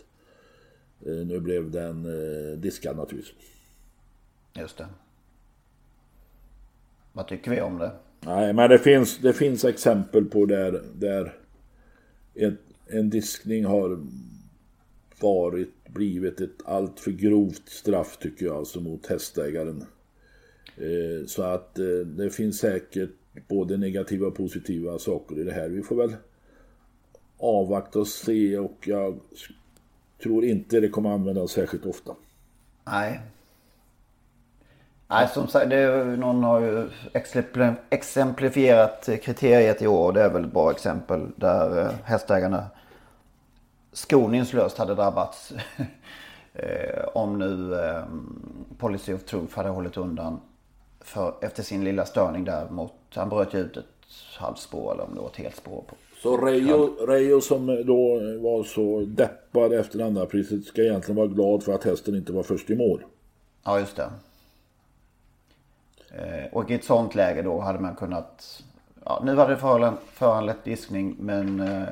[1.06, 3.34] Eh, nu blev den eh, diskad naturligtvis.
[4.54, 4.86] Just det.
[7.12, 7.92] Vad tycker vi om det?
[8.26, 11.34] Nej, men det finns, det finns exempel på där, där
[12.34, 14.00] en, en diskning har
[15.20, 19.84] varit, blivit ett allt för grovt straff tycker jag, alltså mot hästägaren.
[20.76, 23.10] Eh, så att eh, det finns säkert
[23.48, 25.68] både negativa och positiva saker i det här.
[25.68, 26.16] Vi får väl
[27.38, 29.20] avvakta och se och jag
[30.22, 32.16] tror inte det kommer användas särskilt ofta.
[32.84, 33.20] Nej,
[35.12, 36.88] Nej, som sagt, det, någon har ju
[37.90, 40.06] exemplifierat kriteriet i år.
[40.06, 42.66] och Det är väl ett bra exempel där eh, hästägarna
[43.92, 45.52] skoningslöst hade drabbats.
[46.54, 48.02] Eh, om nu eh,
[48.78, 50.40] Policy of Truth hade hållit undan
[51.00, 53.84] för, efter sin lilla störning där mot, han bröt ju ut ett
[54.38, 55.84] halvspår eller om det var ett helt spår.
[55.88, 55.94] På.
[56.22, 61.62] Så Reijo, Reijo som då var så deppad efter andra priset ska egentligen vara glad
[61.62, 63.02] för att hästen inte var först i mål.
[63.64, 64.10] Ja, just det.
[66.14, 68.62] Eh, och i ett sånt läge då hade man kunnat...
[69.04, 71.88] Ja, nu hade det föranlett diskning men eh,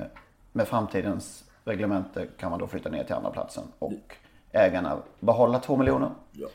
[0.53, 4.17] med framtidens reglemente kan man då flytta ner till andra platsen och
[4.53, 6.11] ägarna behålla två miljoner.
[6.33, 6.49] Ja.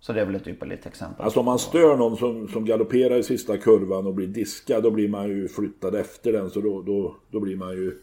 [0.00, 1.24] Så det är väl ett ypperligt exempel.
[1.24, 4.90] Alltså om man stör någon som, som galopperar i sista kurvan och blir diskad då
[4.90, 8.02] blir man ju flyttad efter den så då, då, då blir man ju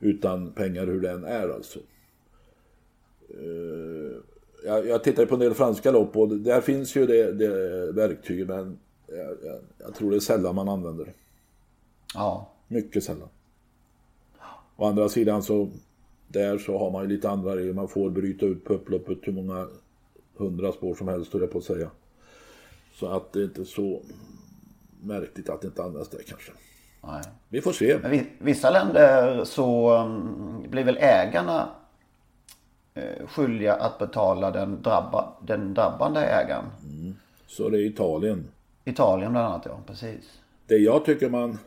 [0.00, 1.78] utan pengar hur den är alltså.
[3.30, 4.16] Uh,
[4.66, 8.48] jag, jag tittar på en del franska lopp och där finns ju det, det verktyget
[8.48, 11.12] men jag, jag, jag, tror det är sällan man använder det.
[12.14, 12.50] Ja.
[12.68, 13.28] Mycket sällan.
[14.76, 15.70] Å andra sidan så
[16.28, 17.72] där så har man ju lite andra regler.
[17.72, 19.68] Man får bryta ut på upploppet hur många
[20.36, 21.90] hundra spår som helst, höll jag på att säga.
[22.94, 24.02] Så att det är inte så
[25.00, 26.52] märkligt att det inte används där kanske.
[27.02, 27.22] Nej.
[27.48, 27.98] Vi får se.
[28.02, 31.68] Men vissa länder så um, blir väl ägarna
[33.26, 36.64] skyldiga att betala den, drabba, den drabbande ägaren.
[36.82, 37.14] Mm.
[37.46, 38.44] Så det är Italien.
[38.84, 39.78] Italien bland annat, ja.
[39.86, 40.40] Precis.
[40.66, 41.58] Det jag tycker man...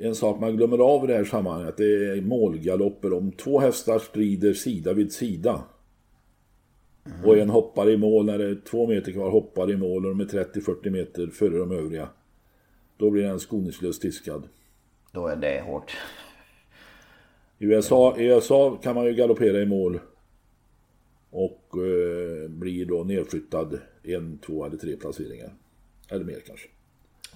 [0.00, 3.12] En sak man glömmer av i det här sammanhanget det är målgalopper.
[3.12, 5.60] Om två hästar strider sida vid sida.
[7.06, 7.24] Mm.
[7.24, 10.16] Och en hoppar i mål när det är två meter kvar, hoppar i mål och
[10.16, 12.08] de är 30-40 meter före de övriga.
[12.96, 14.42] Då blir den skoningslöst diskad.
[15.12, 15.96] Då är det hårt.
[17.58, 20.00] I USA, I USA kan man ju galoppera i mål.
[21.30, 25.52] Och eh, blir då nedflyttad en, två eller tre placeringar.
[26.08, 26.68] Eller mer kanske.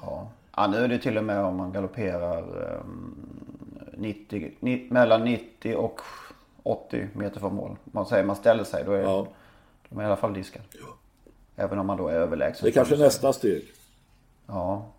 [0.01, 0.31] Ja.
[0.57, 2.83] ja, nu är det till och med om man galopperar
[3.97, 6.01] 90, 90, mellan 90 och
[6.63, 7.77] 80 meter från mål.
[7.85, 9.29] Man säger man ställer sig, då är ja.
[9.89, 10.65] de är i alla fall diskade.
[10.73, 10.97] Ja.
[11.57, 12.65] Även om man då är överlägsen.
[12.65, 13.63] Det är kanske nästa steg.
[14.47, 14.93] Ja.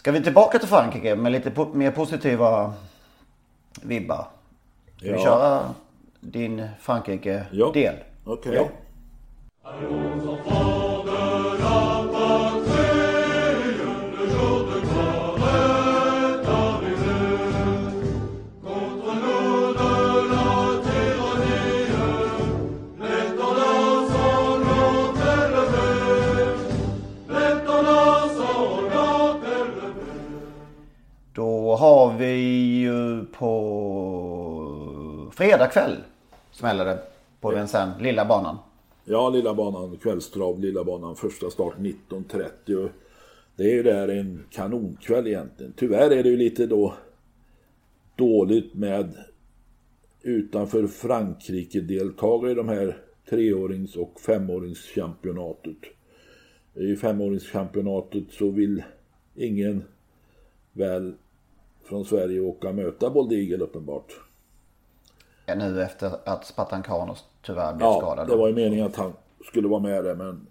[0.00, 2.74] Ska vi tillbaka till Frankrike med lite po mer positiva
[3.82, 4.26] vibbar?
[4.96, 5.16] Ska ja.
[5.16, 5.74] vi köra
[6.20, 7.44] din Frankrike-del?
[7.50, 7.66] Ja.
[7.66, 8.04] Okej.
[8.24, 8.54] Okay.
[8.54, 8.68] Ja.
[35.40, 35.96] Fredag kväll
[36.52, 36.98] smäller det
[37.40, 38.56] på den sen lilla banan.
[39.04, 42.88] Ja, lilla banan, kvällstrav, lilla banan, första start 19.30.
[43.56, 45.72] Det är ju där en kanonkväll egentligen.
[45.76, 46.94] Tyvärr är det ju lite då
[48.16, 49.14] dåligt med
[50.22, 52.98] utanför Frankrike-deltagare i de här
[53.30, 55.78] treårings och femåringschampionatet.
[56.74, 58.82] I femåringschampionatet så vill
[59.34, 59.84] ingen
[60.72, 61.14] väl
[61.84, 64.29] från Sverige åka och möta Bold Eagle uppenbart.
[65.56, 68.28] Nu efter att Spatankanos tyvärr blev ja, skadad.
[68.28, 69.12] Det var ju meningen att han
[69.44, 70.46] skulle vara med där men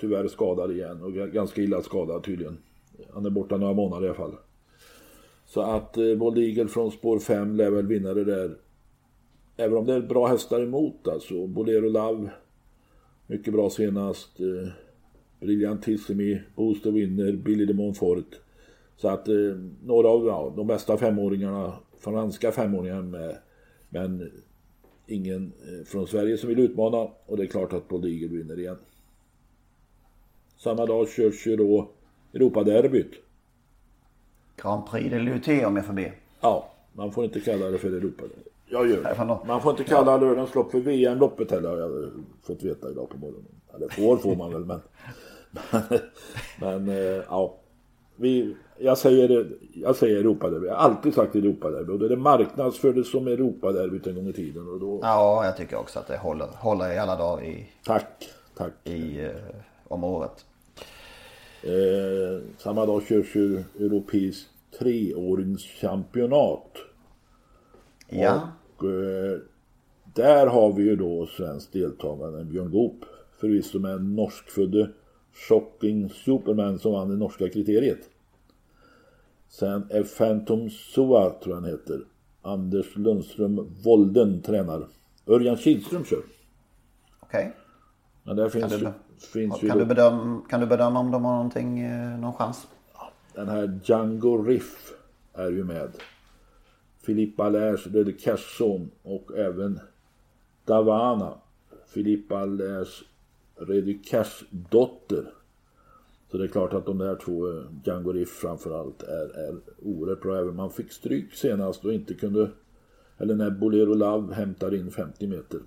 [0.00, 2.58] tyvärr skadad igen och ganska illa skadad tydligen.
[3.14, 4.34] Han är borta några månader i alla fall.
[5.46, 8.56] Så att eh, Bold Eagle från spår 5 lär väl vinna det där.
[9.56, 11.46] Även om det är bra hästar emot alltså.
[11.46, 12.30] Bolero Love,
[13.26, 14.40] mycket bra senast.
[14.40, 14.72] Eh,
[15.40, 18.40] Brilliantissimi, Booster Winner, Billy de Montfort.
[18.96, 19.34] Så att eh,
[19.84, 23.36] några av ja, de bästa femåringarna, franska femåringar med.
[23.92, 24.30] Men
[25.06, 28.58] ingen eh, från Sverige som vill utmana och det är klart att Bold Eagle vinner
[28.58, 28.78] igen.
[30.56, 31.88] Samma dag körs ju då
[32.34, 33.12] Europaderbyt.
[34.56, 36.12] Grand Prix de Luté om jag får be.
[36.40, 38.42] Ja, man får inte kalla det för Europaderby.
[38.66, 39.46] Jag gör det.
[39.46, 42.10] Man får inte kalla lördagens lopp för VM-loppet heller har jag
[42.42, 43.54] fått veta idag på morgonen.
[43.74, 44.80] Eller får får man väl men.
[45.70, 45.82] men,
[46.86, 47.56] men eh, ja.
[48.16, 50.66] Vi, jag säger, jag säger Europaderby.
[50.66, 51.92] Jag har alltid sagt Europaderby.
[51.92, 54.68] Och det är marknadsfördes som Europaderbyt en gång i tiden.
[54.68, 55.00] Och då...
[55.02, 57.66] Ja, jag tycker också att det håller, håller i alla dagar i...
[57.84, 58.72] Tack, tack.
[58.84, 59.30] I, eh,
[59.88, 60.44] om året.
[61.62, 64.48] Eh, samma dag körs ju europeiskt
[64.78, 66.76] treåringschampionat.
[68.08, 68.48] Ja.
[68.76, 69.38] Och eh,
[70.14, 73.04] där har vi ju då svensk deltagare, Björn Goop.
[73.40, 74.90] Förvisso med en norskfödde
[75.32, 78.08] Shocking Superman som vann det norska kriteriet.
[79.48, 82.00] Sen är Phantom Sua, tror jag han heter.
[82.42, 84.88] Anders Lundström Volden tränar.
[85.26, 86.22] Örjan Kihlström kör.
[87.20, 87.40] Okej.
[87.40, 87.50] Okay.
[88.22, 88.92] Men där finns, kan du,
[89.32, 92.66] finns kan, du bedöma, kan du bedöma om de har någonting, eh, någon chans?
[93.34, 94.92] Den här Django Riff
[95.32, 95.90] är ju med.
[97.02, 99.80] Filippa Lärs Röde Kerson och även
[100.64, 101.34] Davana.
[101.86, 103.04] Filippa Lärs
[103.56, 105.24] Redy Cash dotter.
[106.30, 110.22] Så det är klart att de där två, eh, Django Riff framförallt, är, är oerhört
[110.22, 110.38] bra.
[110.38, 112.50] Även man fick stryk senast och inte kunde,
[113.18, 115.60] eller när Bolero Love hämtar in 50 meter.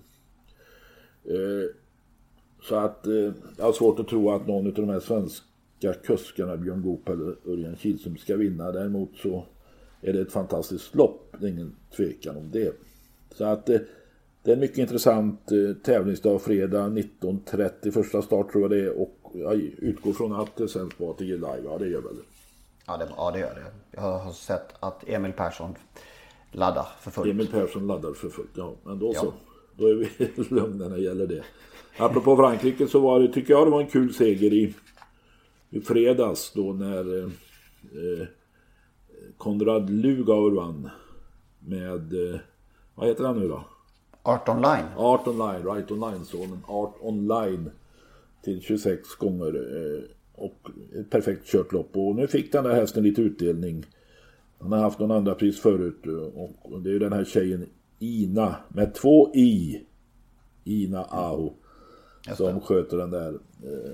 [1.24, 1.70] Eh,
[2.62, 6.56] så att eh, jag har svårt att tro att någon av de här svenska kuskarna,
[6.56, 8.72] Björn Goop eller Örjan Kihlström, ska vinna.
[8.72, 9.46] Däremot så
[10.00, 12.76] är det ett fantastiskt lopp, det är ingen tvekan om det.
[13.34, 13.80] Så att eh,
[14.46, 19.00] det är en mycket intressant eh, tävlingsdag fredag 19.30 första start tror jag det är
[19.00, 21.60] och jag utgår från att det sänds på ATG live.
[21.64, 22.22] Ja det gör väl det.
[22.86, 23.64] Ja det, ja det gör det.
[23.90, 25.74] Jag har sett att Emil Persson
[26.52, 27.30] laddar för fullt.
[27.30, 28.50] Emil Persson laddar för fullt.
[28.54, 29.20] Ja, men då Ja.
[29.20, 29.32] så.
[29.76, 30.08] Då är vi
[30.54, 31.42] lugna när det gäller det.
[31.98, 34.74] Apropå Frankrike så var det, tycker jag det var en kul seger i,
[35.70, 38.26] i fredags då när eh, eh,
[39.36, 40.90] Konrad Lugauer vann
[41.58, 42.40] med, eh,
[42.94, 43.64] vad heter han nu då?
[44.26, 44.86] Art online.
[44.96, 46.58] Art Online, Right Online-sonen.
[46.66, 47.70] Art Online
[48.42, 49.46] till 26 gånger.
[49.76, 50.02] Eh,
[50.34, 50.68] och
[51.00, 51.96] ett perfekt kört lopp.
[51.96, 53.84] Och nu fick den där hästen lite utdelning.
[54.58, 56.06] Han har haft någon andra pris förut.
[56.06, 56.12] eh,
[56.62, 57.66] Och, det är den här tjejen
[57.98, 59.82] Ina med två i.
[60.64, 61.52] Ina Aho.
[62.36, 63.28] Som sköter den där.
[63.62, 63.92] Eh,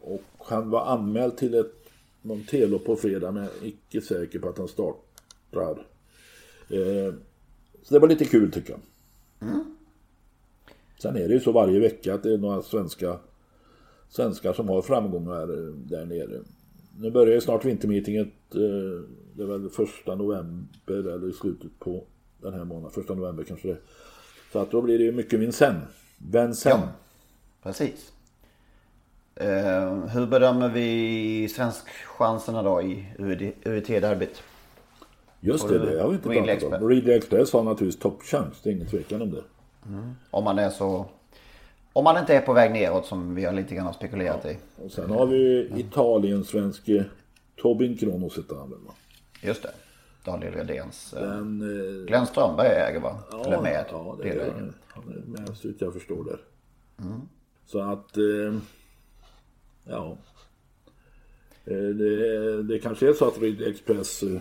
[0.00, 1.72] och han var anmäld till ett
[2.22, 5.86] någon T-lopp på fredag men jag är icke säker på att han startar.
[7.82, 8.80] Så det var lite kul tycker jag.
[10.98, 13.18] Sen är det ju så varje vecka att det är några svenska
[14.08, 16.40] svenskar som har framgångar eh, där nere.
[16.98, 18.28] Nu börjar ju snart vintermeetinget.
[18.54, 19.04] Eh,
[19.36, 22.04] det är väl första november eller i slutet på
[22.42, 22.90] den här månaden.
[22.90, 23.80] Första november kanske det är.
[24.52, 25.88] Så att då blir det ju mycket Vincennes.
[26.18, 26.64] Vincennes.
[26.64, 26.88] Ja.
[27.62, 28.12] Precis.
[29.34, 33.06] Eh, hur bedömer vi svenskchanserna då i
[33.64, 34.42] UET-derbyt?
[35.44, 36.88] Just det, det har vi inte Ridley pratat om.
[36.88, 38.60] Ridley Express har naturligtvis toppchans.
[38.62, 39.42] Det är ingen tvekan om det.
[40.30, 41.06] Om man är så...
[41.92, 44.56] Om man inte är på väg neråt som vi har lite grann spekulerat i.
[44.84, 47.04] Och sen har vi Italien-svenske
[47.56, 48.92] Tobin Kronos heter han väl va?
[49.42, 49.70] Just det.
[50.24, 51.14] Daniel Redéns.
[51.14, 51.44] Eh, eh,
[52.06, 53.18] Glenn Strömberg äger va?
[53.46, 53.84] Eller med.
[53.90, 54.74] Ja, det är han.
[54.88, 56.38] Han är med så jag förstår där.
[57.66, 58.58] Så att, eh,
[59.84, 60.16] ja.
[61.64, 64.40] Eh, Det, det kanske är så att Ridley Express eh,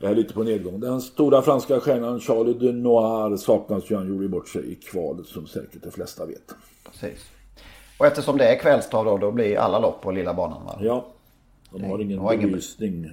[0.00, 0.80] är lite på nedgång.
[0.80, 3.96] Den stora franska stjärnan Charlie de Noir saknas ju.
[3.96, 6.54] Han gjorde bort sig i kvalet som säkert de flesta vet.
[6.90, 7.30] Precis.
[7.98, 10.78] Och eftersom det är kvällstrav då, då blir alla lopp på lilla banan va?
[10.82, 11.06] Ja,
[11.70, 13.10] de har ingen har ingen- belysning.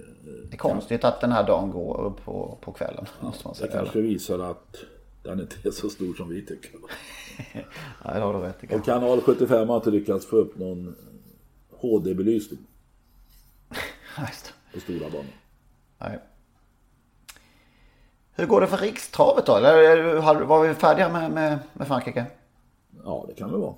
[0.50, 3.06] Det är konstigt att den här dagen går på, på kvällen.
[3.22, 4.76] Man Det kanske visar att
[5.24, 6.72] den inte är så stor som vi tycker.
[7.54, 7.66] Nej,
[8.16, 8.76] det har du rätt i.
[8.76, 10.96] Och kanal 75 har inte lyckats få upp någon
[11.72, 12.60] HD-belysning
[14.74, 15.26] på stora banor.
[16.00, 16.20] Nej.
[18.36, 19.56] Hur går det för rikstravet då?
[19.56, 22.26] Eller var vi färdiga med, med, med Frankrike?
[23.04, 23.74] Ja, det kan det vara.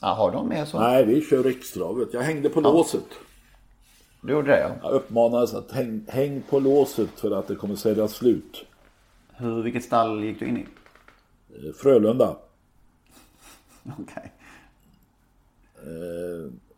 [0.00, 0.80] Ja, har de med så?
[0.80, 2.08] Nej, vi kör rikstravet.
[2.12, 3.04] Jag hängde på låset.
[4.20, 4.70] Du gjorde det ja.
[4.82, 8.64] Jag uppmanades att häng, häng på låset för att det kommer säljas slut.
[9.36, 10.66] Hur, vilket stall gick du in i?
[11.66, 12.36] Eh, Frölunda.
[13.98, 14.32] Okej.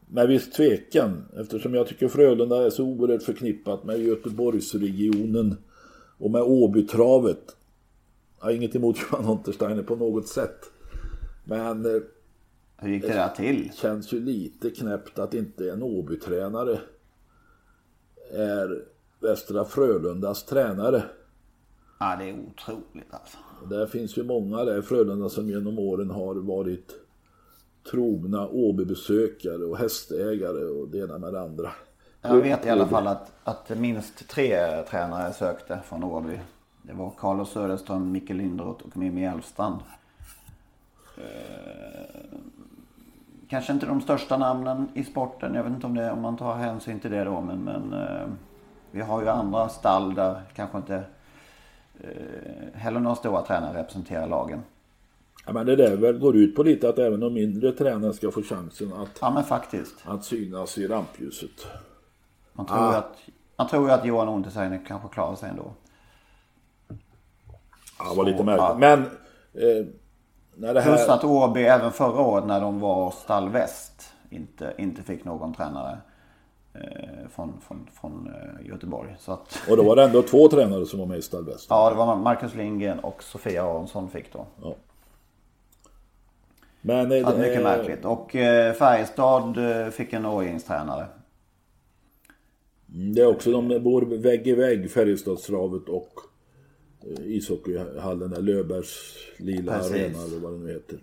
[0.07, 5.57] Med viss tvekan eftersom jag tycker Frölunda är så oerhört förknippat med Göteborgsregionen
[6.18, 7.57] och med Åbytravet.
[8.38, 10.70] Jag har inget emot Johan Untersteiner på något sätt.
[11.44, 12.02] Men eh,
[12.76, 13.70] Hur gick det där till?
[13.74, 16.81] känns ju lite knäppt att inte en Åbytränare
[18.33, 18.85] är
[19.20, 21.02] Västra Frölundas tränare.
[22.00, 23.38] Ja, det är otroligt alltså.
[23.70, 26.94] Där finns ju många där i Frölunda som genom åren har varit
[27.90, 31.70] trogna Åbybesökare och hästägare och det ena med det andra.
[32.22, 36.40] Jag vet i alla fall att, att minst tre tränare sökte från Åby.
[36.83, 39.81] Det var Carlos Söderström, Micke Lindroth och Mimmi Elfstrand.
[41.16, 42.38] Eh,
[43.48, 45.54] kanske inte de största namnen i sporten.
[45.54, 47.40] Jag vet inte om, det, om man tar hänsyn till det då.
[47.40, 48.28] Men, men eh,
[48.90, 51.02] vi har ju andra stall där kanske inte
[52.00, 54.62] eh, heller några stora tränare representerar lagen.
[55.46, 58.31] Ja, men det där väl går ut på lite att även de mindre tränarna ska
[58.31, 59.18] få chansen att,
[60.04, 61.66] Ja att synas i rampljuset.
[62.59, 63.16] Man tror ju att,
[63.57, 65.73] man tror ju att Johan Untersteiner kanske klarar sig ändå.
[67.99, 68.66] Ja, det var lite märkligt.
[68.68, 68.77] ja.
[68.79, 69.03] Men
[69.55, 69.87] eh,
[70.55, 71.14] när det Plus här...
[71.14, 75.99] att Åby även förra året när de var stall väst inte, inte fick någon tränare
[76.75, 79.16] eh, från, från, från eh, Göteborg.
[79.18, 81.66] Så att, Och då var det ändå två tränare som var med i Stallväst.
[81.71, 84.47] ja, det var Marcus Lindgren och Sofia Aronsson fick då.
[84.62, 84.75] Ja.
[86.81, 88.05] Men eh, Så att mycket eh, märkligt.
[88.05, 91.07] Och eh, Färjestad eh, fick en årgängstränare.
[92.90, 96.12] Det är också, de bor vägg i vägg, Färjestadstravet och
[97.01, 99.92] eh, ishockeyhallen där, Löfbergs lila Precis.
[99.92, 100.98] arena eller vad det nu heter.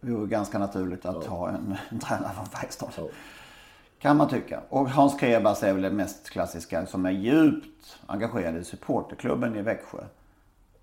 [0.00, 2.90] Det vore ganska naturligt att ha en, en tränare från Färjestad.
[2.96, 3.08] Ja.
[3.98, 4.62] Kan man tycka.
[4.68, 9.62] Och Hans Krebas är väl det mest klassiska som är djupt engagerad i supporterklubben i
[9.62, 10.04] Växjö.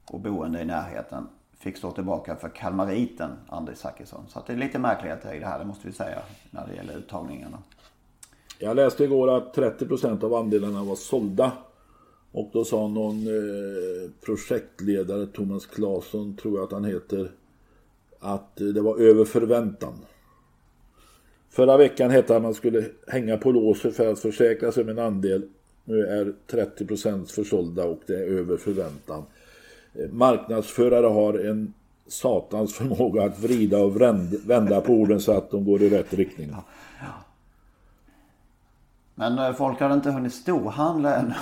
[0.06, 1.28] Och boende i närheten.
[1.58, 4.26] Fick stå tillbaka för kalmariten André Zachrisson.
[4.30, 6.20] Så det är lite märkligheter i det här, det måste vi säga.
[6.52, 7.58] När det gäller uttagningarna.
[8.60, 11.52] Jag läste igår att 30% av andelarna var sålda.
[12.32, 17.32] Och då sa någon eh, projektledare, Thomas Claesson tror jag att han heter,
[18.20, 19.94] att eh, det var över förväntan.
[21.50, 24.90] Förra veckan hette det att man skulle hänga på låset för att försäkra sig om
[24.90, 25.42] en andel
[25.86, 29.24] Nu är 30% försålda och det är över förväntan.
[29.94, 31.74] Eh, marknadsförare har en
[32.08, 34.02] satans förmåga att vrida och
[34.46, 36.56] vända på orden så att de går i rätt riktning.
[39.16, 41.34] Men eh, folk hade inte hunnit storhandla ännu.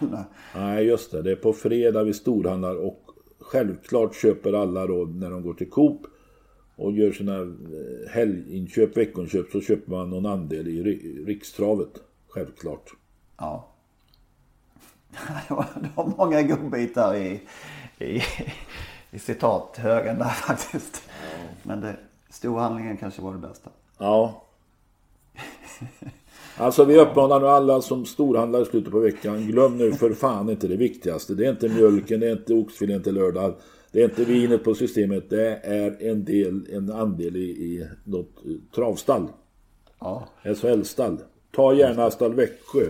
[0.54, 1.22] Nej, just det.
[1.22, 3.04] Det är på fredag vi storhandlar och
[3.40, 6.06] självklart köper alla då när de går till Coop
[6.76, 10.82] och gör sina eh, helginköp, veckoinköp så köper man någon andel i
[11.26, 11.90] rikstravet.
[12.28, 12.90] Självklart.
[13.36, 13.68] Ja.
[15.48, 17.40] Det var, det var många godbitar i,
[17.98, 18.22] i,
[19.10, 21.02] i citathögen där faktiskt.
[21.06, 21.38] Ja.
[21.62, 21.96] Men det,
[22.30, 23.70] storhandlingen kanske var det bästa.
[23.98, 24.44] Ja.
[26.60, 29.46] Alltså vi uppmanar nu alla som storhandlar i slutet på veckan.
[29.46, 31.34] Glöm nu för fan inte det viktigaste.
[31.34, 33.54] Det är inte mjölken, det är inte oxfilén till lördag.
[33.92, 35.30] Det är inte vinet på systemet.
[35.30, 38.42] Det är en del, en andel i, i något
[38.74, 39.28] travstall.
[40.00, 40.28] Ja.
[40.44, 41.18] SHL-stall.
[41.52, 42.86] Ta gärna stall Växjö.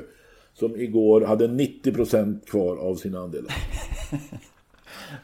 [0.55, 3.55] Som igår hade 90% kvar av sina andelar.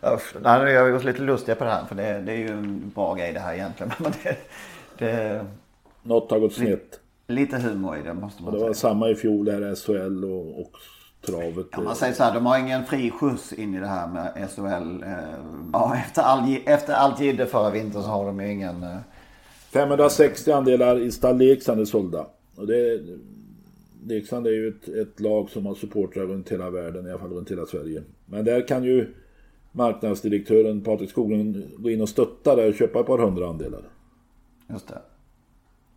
[0.14, 1.84] Usch, nu gör vi oss lite lustiga på det här.
[1.84, 3.92] För det, det är ju en bra grej det här egentligen.
[3.98, 4.36] Men det,
[4.98, 5.44] det...
[6.02, 7.00] Något har gått snett.
[7.26, 8.62] Lite humor i det måste man säga.
[8.62, 10.72] Det var samma i fjol där SHL och, och
[11.26, 11.66] travet.
[11.72, 14.50] Ja, man säger så här, de har ingen fri skjuts in i det här med
[14.50, 15.02] SHL.
[15.02, 15.10] Eh,
[15.72, 18.86] ja, efter, all, efter allt jidder förra vintern så har de ju ingen...
[19.72, 22.26] 560 eh, andelar i stall Leksand är sålda.
[22.56, 23.00] Och det,
[24.06, 27.32] Leksand är ju ett, ett, lag som har supportrar runt hela världen, i alla fall
[27.32, 28.02] runt hela Sverige.
[28.26, 29.14] Men där kan ju
[29.72, 33.82] marknadsdirektören Patrik Skoglund gå in och stötta där och köpa ett par hundra andelar.
[34.68, 34.98] Just det.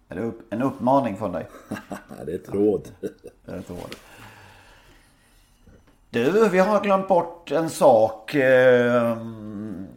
[0.09, 1.47] Är det upp, en uppmaning från dig?
[2.25, 2.89] det är ett råd.
[3.45, 3.95] det är ett råd.
[6.09, 8.35] Du, vi har glömt bort en sak.
[8.35, 9.87] Ehm,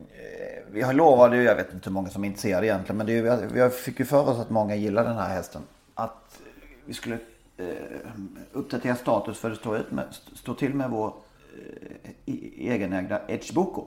[0.71, 3.71] vi har lovat, jag vet inte hur många som är intresserade egentligen, men det, vi
[3.71, 5.63] fick ju för oss att många gillar den här hästen.
[5.95, 6.41] Att
[6.85, 7.19] vi skulle
[7.57, 7.67] eh,
[8.53, 10.05] uppdatera status för det står, ut med,
[10.35, 11.15] står till med vår
[12.27, 13.87] eh, egenägda Edge Boko.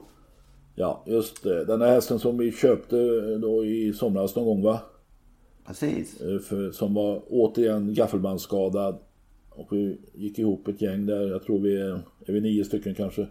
[0.75, 1.65] Ja, just det.
[1.65, 2.95] Den här hästen som vi köpte
[3.37, 4.79] då i somras någon gång va?
[5.65, 6.21] Precis.
[6.21, 8.97] Eh, för, som var återigen gaffelbandsskadad.
[9.49, 11.27] Och vi gick ihop ett gäng där.
[11.27, 13.27] Jag tror vi är, är vi nio stycken kanske.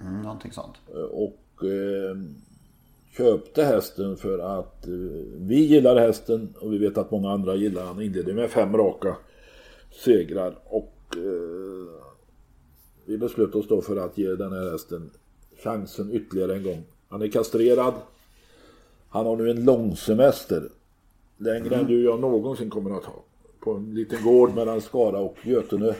[0.00, 0.76] Mm, någonting sånt.
[0.94, 2.16] Eh, och eh,
[3.16, 4.92] köpte hästen för att eh,
[5.36, 8.02] vi gillar hästen och vi vet att många andra gillar han.
[8.02, 9.16] Inledde med fem raka
[10.04, 10.58] segrar.
[10.64, 12.02] Och eh,
[13.04, 15.10] vi beslöt oss då för att ge den här hästen
[15.62, 16.82] chansen ytterligare en gång.
[17.08, 17.94] Han är kastrerad.
[19.08, 20.68] Han har nu en långsemester
[21.36, 21.80] Längre mm.
[21.80, 23.24] än du och jag någonsin kommer att ha.
[23.60, 25.94] På en liten gård mellan Skara och Götene.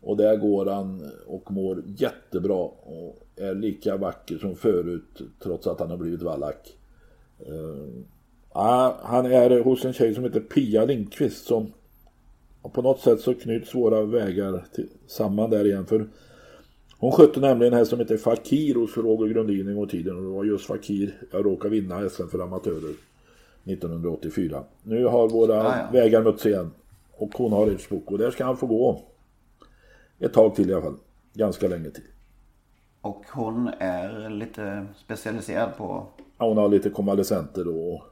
[0.00, 5.80] Och där går han och mår jättebra och är lika vacker som förut trots att
[5.80, 6.76] han har blivit vallack.
[7.48, 8.02] Uh,
[9.02, 11.72] han är hos en tjej som heter Pia Lindqvist som
[12.72, 15.86] på något sätt så knyts våra vägar till, samman där igen.
[15.86, 16.06] För
[16.98, 20.16] hon skötte nämligen en häst som heter Fakir hos Roger Grundin en gång i tiden
[20.16, 22.94] och det var just Fakir jag råkade vinna SM för amatörer.
[23.66, 24.64] 1984.
[24.82, 25.88] Nu har våra ah, ja.
[25.92, 26.70] vägar mötts igen.
[27.16, 29.02] Och hon har Edgebok och där ska han få gå.
[30.18, 30.96] Ett tag till i alla fall.
[31.32, 32.04] Ganska länge till.
[33.00, 36.06] Och hon är lite specialiserad på?
[36.38, 38.04] Ja, hon har lite konvalescenter då.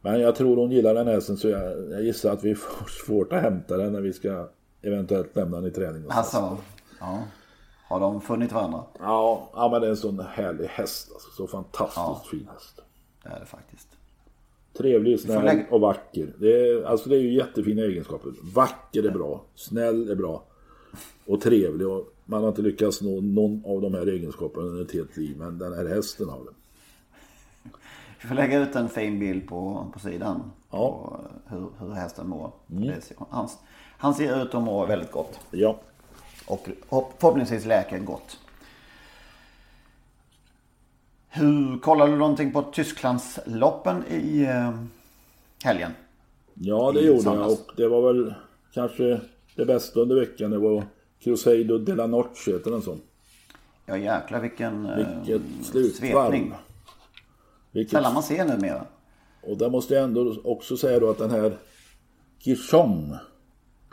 [0.00, 3.32] Men jag tror hon gillar den hästen så jag, jag gissar att vi får svårt
[3.32, 4.48] att hämta den när vi ska
[4.82, 6.04] eventuellt lämna den i träning.
[6.08, 6.58] Alltså,
[7.00, 7.22] ja.
[7.88, 8.84] Har de funnit varandra?
[8.98, 11.10] Ja, ja men det är en sån härlig häst.
[11.12, 11.30] Alltså.
[11.30, 12.82] Så fantastiskt ja, fin häst.
[13.22, 13.97] Det är det faktiskt.
[14.78, 16.34] Trevlig, snäll och vacker.
[16.38, 18.32] Det är, alltså det är ju jättefina egenskaper.
[18.54, 20.42] Vacker är bra, snäll är bra
[21.26, 21.88] och trevlig.
[21.88, 25.36] Och man har inte lyckats nå någon av de här egenskaperna under ett helt liv.
[25.38, 26.50] Men den här hästen har det.
[28.22, 30.50] Vi får lägga ut en fin bild på, på sidan.
[30.70, 31.20] Ja.
[31.48, 32.52] På hur, hur hästen mår.
[32.70, 32.94] Mm.
[33.30, 33.48] Han,
[33.98, 35.40] han ser ut att må väldigt gott.
[35.50, 35.80] Ja.
[36.46, 36.68] Och
[37.18, 38.38] förhoppningsvis läker gott.
[41.28, 44.74] Hur Kollade du någonting på Tysklandsloppen i eh,
[45.64, 45.92] helgen?
[46.54, 48.34] Ja, det I gjorde jag och det var väl
[48.74, 49.20] kanske
[49.56, 50.50] det bästa under veckan.
[50.50, 50.84] Det var
[51.20, 52.96] Cruzeiro de la Noche, heter den så?
[53.86, 56.54] Ja jäklar vilken eh, Vilket slutvarv.
[57.70, 57.92] Vilket...
[57.92, 58.84] Sällan man ser numera.
[59.42, 61.56] Och där måste jag ändå också säga då att den här
[62.38, 63.14] Gishong,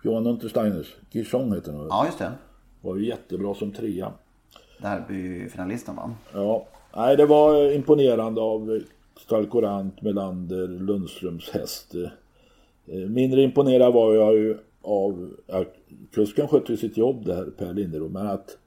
[0.03, 2.31] Johan Untersteiners, Gishong heter den Ja, just det.
[2.81, 4.11] Var ju jättebra som trea.
[4.77, 6.15] Derbyfinalisten va?
[6.33, 8.81] Ja, Nej, det var imponerande av
[9.19, 11.95] Stalkorant, Melander, Lundströms häst.
[12.87, 15.65] Eh, mindre imponerad var jag ju av, ja,
[16.13, 18.57] kusken skötte sitt jobb där, Per Linderoth, men att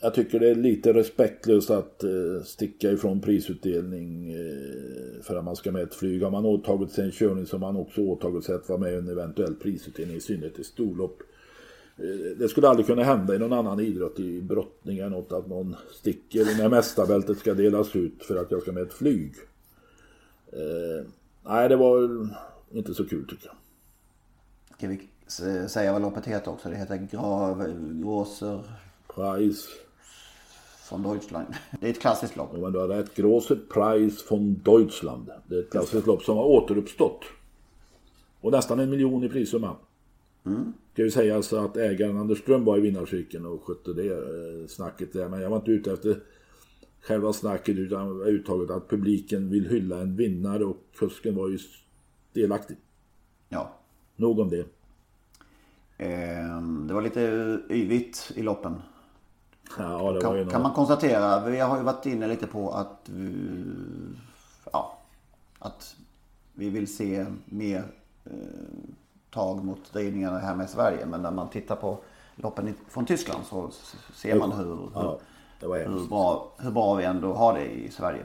[0.00, 5.56] jag tycker det är lite respektlöst att eh, sticka ifrån prisutdelning eh, för att man
[5.56, 6.22] ska med ett flyg.
[6.22, 8.96] Har man åtagit sig en körning som man också åtagit sig att vara med i
[8.96, 11.18] en eventuell prisutdelning, i synnerhet i storlopp.
[11.98, 15.46] Eh, det skulle aldrig kunna hända i någon annan idrott, i brottning eller något, att
[15.46, 19.34] någon sticker när mästarbältet ska delas ut för att jag ska med ett flyg.
[20.52, 21.06] Eh,
[21.44, 22.28] nej, det var
[22.70, 23.56] inte så kul tycker jag.
[24.76, 26.68] Ska vi säga vad loppet heter också?
[26.68, 27.64] Det heter Grav...
[28.02, 28.60] Großer...
[29.14, 29.68] Preis.
[30.90, 31.46] Von Deutschland.
[31.80, 32.50] Det är ett klassiskt lopp.
[32.52, 33.14] Ja, men du har rätt.
[33.14, 35.30] Großer Preis von Deutschland.
[35.46, 37.24] Det är ett klassiskt lopp som har återuppstått.
[38.40, 39.76] Och nästan en miljon i prissumma.
[40.46, 40.72] Mm.
[40.92, 44.66] Ska ju säga alltså att ägaren Anders Ström var i vinnarcykeln och skötte det eh,
[44.68, 45.28] snacket där.
[45.28, 46.16] Men jag var inte ute efter
[47.00, 51.58] själva snacket utan uttaget att publiken vill hylla en vinnare och kusken var ju
[52.32, 52.76] delaktig.
[53.48, 53.72] Ja.
[54.16, 54.66] Nog om det.
[55.98, 57.20] Ehm, det var lite
[57.70, 58.74] yvigt i loppen.
[59.78, 61.48] Ja, det kan, var ju kan man konstatera.
[61.50, 63.10] Vi har ju varit inne lite på att,
[64.72, 64.98] ja,
[65.58, 65.96] att
[66.54, 67.84] vi vill se mer
[68.24, 68.32] eh,
[69.36, 71.06] tag mot drivningarna här med Sverige.
[71.06, 71.98] Men när man tittar på
[72.36, 73.70] loppen från Tyskland så
[74.14, 75.18] ser man hur, hur, ja,
[75.60, 78.24] hur, bra, hur bra vi ändå har det i Sverige.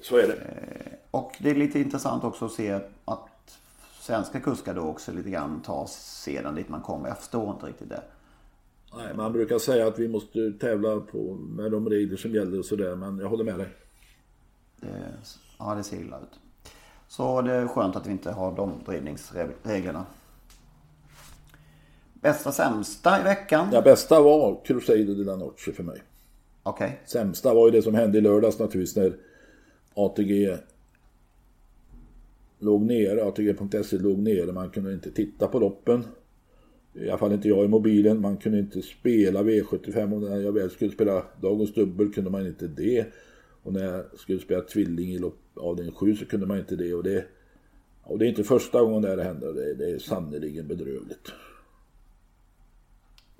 [0.00, 0.34] Så är det.
[0.34, 3.58] Eh, och det är lite intressant också att se att
[4.00, 7.08] svenska kuskar då också lite grann tar sedan dit man kommer.
[7.08, 8.02] Jag förstår inte riktigt det.
[8.96, 12.64] Nej, man brukar säga att vi måste tävla på, med de regler som gäller och
[12.64, 13.68] sådär, men jag håller med dig.
[14.76, 14.88] Det,
[15.58, 16.40] ja, det ser illa ut.
[17.10, 20.06] Så det är skönt att vi inte har de drivningsreglerna.
[22.14, 23.68] Bästa sämsta i veckan?
[23.72, 26.02] Ja, bästa var Crusader de la Noche för mig.
[26.62, 26.86] Okej.
[26.86, 26.98] Okay.
[27.06, 29.16] Sämsta var ju det som hände i lördags naturligtvis när
[29.94, 30.56] ATG
[32.58, 34.52] låg ner, ATG.se låg ner.
[34.52, 36.04] Man kunde inte titta på loppen.
[36.94, 38.20] I alla fall inte jag i mobilen.
[38.20, 42.46] Man kunde inte spela V75 och när jag väl skulle spela dagens dubbel kunde man
[42.46, 43.06] inte det.
[43.62, 46.94] Och när jag skulle spela tvilling i lopp avdelning 7 så kunde man inte det.
[46.94, 47.26] Och det,
[48.02, 49.52] och det är inte första gången det händer.
[49.52, 51.32] Det, det är sannerligen bedrövligt.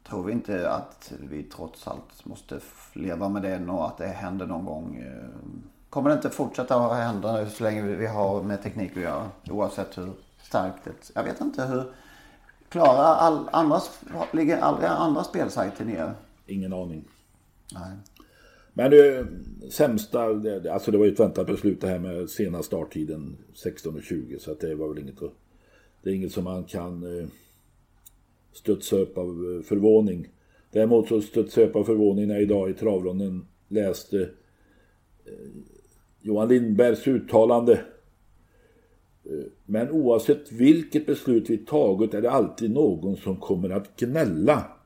[0.08, 2.60] Tror vi inte att vi trots allt måste
[2.92, 5.04] leva med det och att det händer någon gång?
[5.90, 9.30] Kommer det inte fortsätta hända så länge vi har med teknik att göra?
[9.50, 10.12] Oavsett hur
[10.42, 11.10] starkt det...
[11.14, 11.92] Jag vet inte hur
[12.70, 13.80] Klarar all, andra,
[14.32, 16.14] ligger aldrig andra spelsajter ner?
[16.46, 17.04] Ingen aning.
[17.72, 17.96] Nej.
[18.80, 19.26] Men det
[19.70, 20.20] sämsta,
[20.72, 24.60] alltså det var ju ett väntat beslut det här med sena starttiden 16.20 så att
[24.60, 25.18] det var väl inget,
[26.02, 27.26] det är inget som man kan eh,
[28.52, 30.28] studsa upp av eh, förvåning.
[30.70, 34.20] Däremot så studsade jag upp av förvåning när jag idag i travronden läste
[35.24, 35.32] eh,
[36.20, 37.80] Johan Lindbergs uttalande
[39.66, 44.79] men oavsett vilket beslut vi tagit är det alltid någon som kommer att gnälla.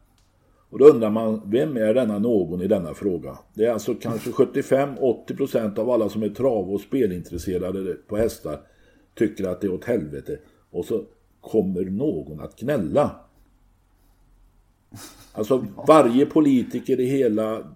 [0.74, 3.38] Och då undrar man, vem är denna någon i denna fråga?
[3.54, 8.60] Det är alltså kanske 75-80% av alla som är trav- och spelintresserade på hästar
[9.14, 10.38] tycker att det är åt helvete.
[10.70, 11.04] Och så
[11.40, 13.16] kommer någon att gnälla.
[15.32, 17.74] Alltså varje politiker i hela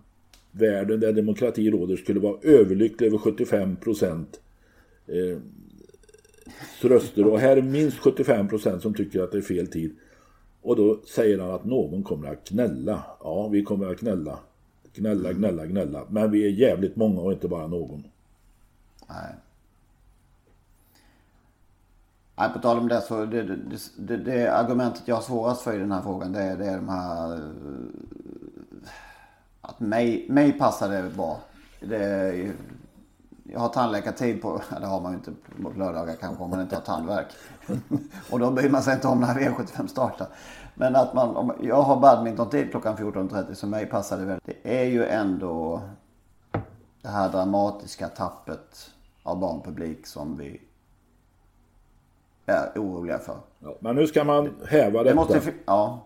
[0.51, 4.24] världen där demokrati råder skulle vara överlycklig över 75%
[5.07, 5.38] eh,
[6.80, 9.96] röster och här är minst 75% som tycker att det är fel tid.
[10.63, 13.03] Och då säger han att någon kommer att gnälla.
[13.21, 14.39] Ja, vi kommer att gnälla.
[14.93, 16.05] Gnälla, gnälla, gnälla.
[16.09, 18.05] Men vi är jävligt många och inte bara någon.
[19.09, 19.35] Nej.
[22.37, 23.57] Nej, på tal om det så det, det,
[23.97, 26.89] det, det, argumentet jag har svårast för i den här frågan det, det är de
[26.89, 27.33] här...
[27.33, 27.41] Eh,
[29.61, 31.41] att mig, mig passar det bra.
[31.81, 32.53] Det,
[33.53, 35.32] jag har tandläkartid på, det har man ju inte
[35.62, 37.26] på lördagar kanske om man inte har tandvärk.
[38.30, 40.26] och då bryr man sig inte om när V75 startar.
[40.74, 44.40] Men att man, om, jag har badmintontid klockan 14.30 så mig passar det väl.
[44.44, 45.82] Det är ju ändå
[47.03, 48.90] det här dramatiska tappet
[49.22, 50.62] av barnpublik som vi
[52.46, 53.36] är oroliga för.
[53.59, 55.05] Ja, men nu ska man häva detta.
[55.05, 56.05] Det måste, ja.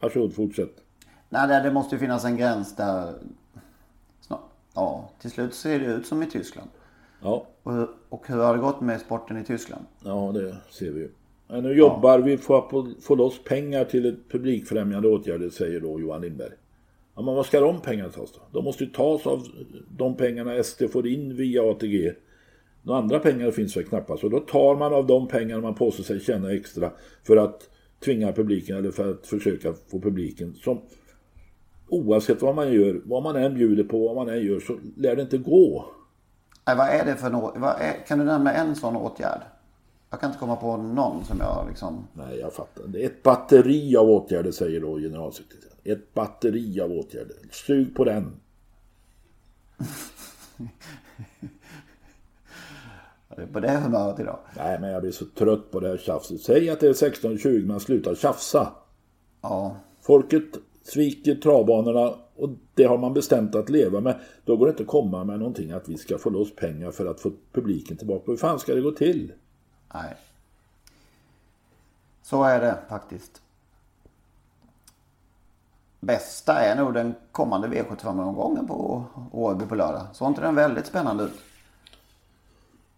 [0.00, 0.76] Varsågod, fortsätt.
[1.28, 3.14] Nej, det, det måste ju finnas en gräns där
[4.78, 6.68] Ja, till slut ser det ut som i Tyskland.
[7.22, 7.46] Ja.
[7.62, 7.72] Och,
[8.08, 9.84] och hur har det gått med sporten i Tyskland?
[10.04, 11.10] Ja, det ser vi ju.
[11.62, 12.24] Nu jobbar ja.
[12.24, 16.52] vi för att få loss pengar till ett publikfrämjande åtgärder, säger då Johan Lindberg.
[17.16, 18.40] Ja, men vad ska de pengarna tas då?
[18.52, 19.46] De måste ju tas av
[19.96, 22.12] de pengarna SD får in via ATG.
[22.82, 24.24] Några andra pengar finns väl knappast.
[24.24, 26.90] Och då tar man av de pengar man påstår sig tjäna extra
[27.26, 27.70] för att
[28.04, 30.80] tvinga publiken eller för att försöka få publiken som
[31.88, 35.16] oavsett vad man gör, vad man än bjuder på, vad man än gör så lär
[35.16, 35.84] det inte gå.
[36.66, 37.54] Nej, vad är det för något?
[38.06, 39.40] Kan du nämna en sån åtgärd?
[40.10, 42.06] Jag kan inte komma på någon som jag liksom...
[42.12, 42.82] Nej, jag fattar.
[42.86, 45.78] Det är ett batteri av åtgärder säger då generalsekreteraren.
[45.84, 47.36] Ett batteri av åtgärder.
[47.50, 48.40] Sug på den.
[53.42, 54.38] är på det humöret idag.
[54.56, 56.40] Nej, men jag blir så trött på det här tjafset.
[56.40, 58.72] Säg att det är 16.20 men sluta tjafsa.
[59.40, 59.76] Ja.
[60.00, 60.44] Folket
[60.88, 64.20] sviker travbanorna och det har man bestämt att leva med.
[64.44, 67.06] Då går det inte att komma med någonting att vi ska få loss pengar för
[67.06, 68.24] att få publiken tillbaka.
[68.26, 69.32] Hur fan ska det gå till?
[69.94, 70.14] Nej.
[72.22, 73.42] Så är det faktiskt.
[76.00, 80.06] Bästa är nog den kommande V75-omgången på Åby på lördag.
[80.12, 81.32] Såg inte den väldigt spännande ut?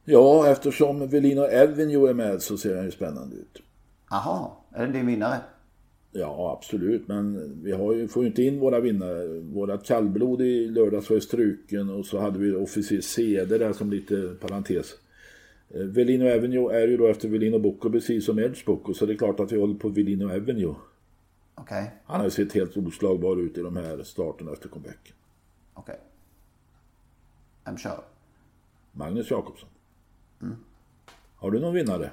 [0.04, 3.62] Ja, eftersom Velino Avenue är med så ser den ju spännande ut.
[4.10, 5.36] Aha, är det din vinnare?
[6.12, 7.08] Ja, absolut.
[7.08, 9.40] Men vi har ju, får ju inte in våra vinnare.
[9.40, 13.90] Vårat kallblod i lördags var ju struken och så hade vi officer Ceder där som
[13.90, 14.94] lite parentes.
[15.70, 19.12] Eh, Velino Avenue är ju då efter Velino Bocco precis som Edge Bocco så det
[19.12, 20.74] är klart att vi håller på Velino Avenue.
[21.56, 21.84] Okay.
[22.04, 25.14] Han har ju sett helt oslagbar ut i de här starterna efter comebacken.
[25.74, 25.92] okej.
[25.92, 26.06] Okay.
[27.64, 28.04] Vem kör?
[28.92, 29.68] Magnus Jakobsson.
[31.36, 32.10] Har du någon vinnare?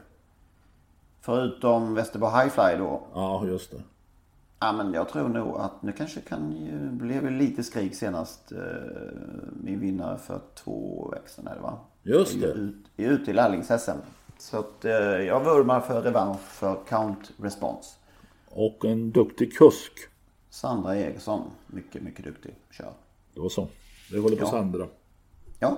[1.27, 3.01] Förutom Västerbo Highfly då?
[3.13, 3.81] Ja, just det.
[4.59, 8.51] Ja, men jag tror nog att nu kanske kan ju, blev lite skrik senast.
[8.51, 8.57] Eh,
[9.63, 11.79] min vinnare för två veckor sedan, det va?
[12.03, 12.47] Just det.
[12.47, 13.97] Ut, ute i lärlings-SM.
[14.37, 17.95] Så att eh, jag vurmar för revansch för Count Response.
[18.49, 19.93] Och en duktig kusk.
[20.49, 22.55] Sandra Eriksson, mycket, mycket duktig.
[22.71, 22.93] Kör.
[23.33, 23.67] Då så.
[24.11, 24.49] Det håller på Ja.
[24.49, 24.87] Sandra.
[25.59, 25.77] Ja.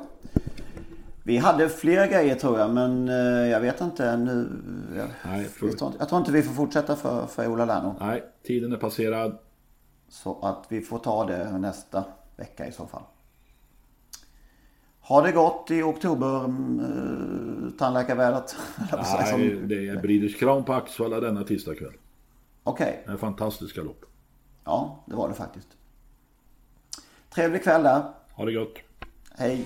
[1.23, 3.15] Vi hade fler grejer tror jag, men eh,
[3.49, 4.49] jag vet inte nu.
[4.97, 7.65] Jag, Nej, tror- jag, tror, inte, jag tror inte vi får fortsätta för, för Ola
[7.65, 7.95] Lerno.
[7.99, 9.37] Nej, tiden är passerad.
[10.09, 12.03] Så att vi får ta det nästa
[12.35, 13.01] vecka i så fall.
[15.01, 16.53] Har det gått i oktober
[17.77, 18.55] tandläkarvädret?
[18.91, 21.93] att säga, Nej, det är Breeders Crown på Axvalla denna tisdagkväll.
[22.63, 24.05] Okej, Det är fantastiska lopp.
[24.65, 25.67] ja det var det faktiskt.
[27.29, 28.03] Trevlig kväll där.
[28.35, 28.77] Ha det gott.
[29.37, 29.65] Hej.